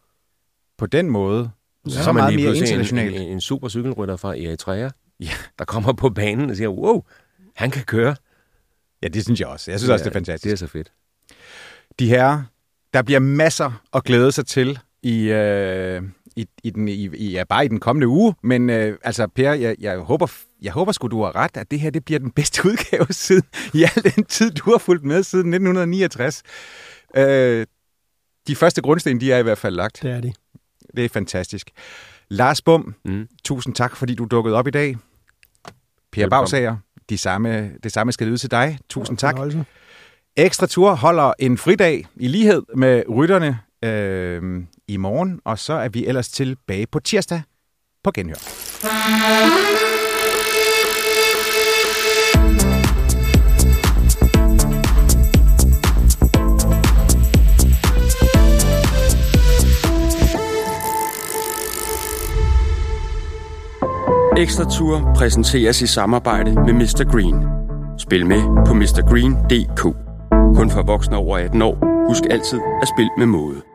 [0.79, 1.51] på den måde
[1.89, 3.17] Så, så man meget lige mere pludselig internationalt.
[3.17, 4.89] En, en, en super cykelrytter fra Eritrea,
[5.21, 5.31] Ja.
[5.59, 7.03] der kommer på banen og siger, wow,
[7.57, 8.17] han kan køre.
[9.03, 9.71] Ja, det synes jeg også.
[9.71, 10.45] Jeg synes også, det er fantastisk.
[10.45, 10.93] Det er så fedt.
[11.99, 12.43] De her,
[12.95, 16.03] der bliver masser at glæde sig til i, øh,
[16.41, 18.35] i, i, den, i, i ja, bare i den kommende uge.
[18.43, 20.27] Men øh, altså, Per, jeg, jeg håber,
[20.63, 23.43] jeg håber sgu, du har ret, at det her det bliver den bedste udgave siden,
[23.75, 26.43] i al den tid, du har fulgt med siden 1969.
[27.17, 27.67] Øh,
[28.47, 29.99] de første grundsten, de er i hvert fald lagt.
[30.03, 30.33] Det er de.
[30.97, 31.71] Det er fantastisk.
[32.29, 33.29] Lars Bum, Mm.
[33.45, 34.97] tusind tak, fordi du dukkede op i dag.
[36.13, 36.43] Per Velkommen.
[36.43, 36.77] Bagsager,
[37.11, 38.79] de samme, det samme skal lyde til dig.
[38.89, 39.37] Tusind tak.
[40.37, 44.63] Ekstra Tur holder en fridag i lighed med rytterne øh,
[44.93, 47.43] i morgen, og så er vi ellers tilbage på tirsdag
[48.05, 48.35] på Genhør.
[64.37, 67.11] Ekstra Tour præsenteres i samarbejde med Mr.
[67.13, 67.45] Green.
[67.99, 69.83] Spil med på mrgreen.dk.
[70.57, 72.07] Kun for voksne over 18 år.
[72.09, 73.70] Husk altid at spille med måde.